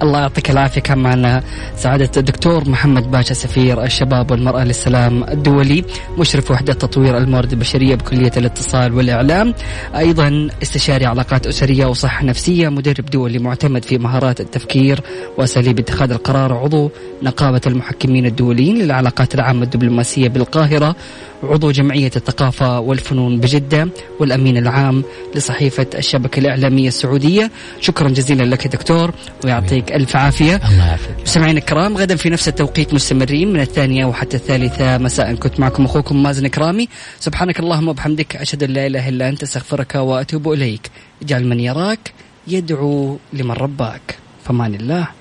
الله 0.03 0.19
يعطيك 0.19 0.51
العافية 0.51 0.81
كان 0.81 0.97
معنا 0.97 1.43
سعادة 1.75 2.09
الدكتور 2.17 2.69
محمد 2.69 3.11
باشا 3.11 3.33
سفير 3.33 3.83
الشباب 3.83 4.31
والمرأة 4.31 4.63
للسلام 4.63 5.23
الدولي 5.23 5.83
مشرف 6.17 6.51
وحدة 6.51 6.73
تطوير 6.73 7.17
الموارد 7.17 7.51
البشرية 7.51 7.95
بكلية 7.95 8.31
الاتصال 8.37 8.93
والإعلام. 8.93 9.53
أيضا 9.95 10.47
استشاري 10.63 11.05
علاقات 11.05 11.47
أسرية 11.47 11.85
وصحة 11.85 12.25
نفسية 12.25 12.69
مدرب 12.69 13.05
دولي 13.05 13.39
معتمد 13.39 13.85
في 13.85 13.97
مهارات 13.97 14.41
التفكير 14.41 15.01
وأساليب 15.37 15.79
اتخاذ 15.79 16.11
القرار 16.11 16.53
عضو 16.53 16.91
نقابة 17.23 17.61
المحكمين 17.67 18.25
الدوليين 18.25 18.77
للعلاقات 18.77 19.35
العامة 19.35 19.63
الدبلوماسية 19.63 20.27
بالقاهرة. 20.27 20.95
عضو 21.43 21.71
جمعية 21.71 22.11
الثقافة 22.15 22.79
والفنون 22.79 23.39
بجدة 23.39 23.89
والأمين 24.19 24.57
العام 24.57 25.03
لصحيفة 25.35 25.87
الشبكة 25.95 26.39
الإعلامية 26.39 26.87
السعودية. 26.87 27.51
شكرا 27.81 28.09
جزيلا 28.09 28.43
لك 28.43 28.67
دكتور 28.67 29.11
ويعطيك 29.43 29.91
ألف 29.91 30.15
عافية. 30.15 30.55
الله 30.55 30.87
يعافيك. 30.87 31.15
مستمعينا 31.23 31.59
الكرام 31.59 31.97
غدا 31.97 32.15
في 32.15 32.29
نفس 32.29 32.47
التوقيت 32.47 32.93
مستمرين 32.93 33.53
من 33.53 33.59
الثانية 33.59 34.05
وحتى 34.05 34.37
الثالثة. 34.37 34.97
مساء 34.97 35.35
كنت 35.35 35.59
معكم 35.59 35.85
أخوكم 35.85 36.23
مازن 36.23 36.47
كرامي 36.47 36.89
سبحانك 37.19 37.59
اللهم 37.59 37.87
وبحمدك 37.87 38.35
أشهد 38.35 38.63
أن 38.63 38.69
لا 38.69 38.87
إله 38.87 39.09
إلا 39.09 39.29
أنت 39.29 39.43
أستغفرك 39.43 39.95
وأتوب 39.95 40.53
إليك. 40.53 40.89
اجعل 41.21 41.47
من 41.47 41.59
يراك 41.59 42.13
يدعو 42.47 43.17
لمن 43.33 43.51
رباك. 43.51 44.17
فمان 44.45 44.75
الله. 44.75 45.18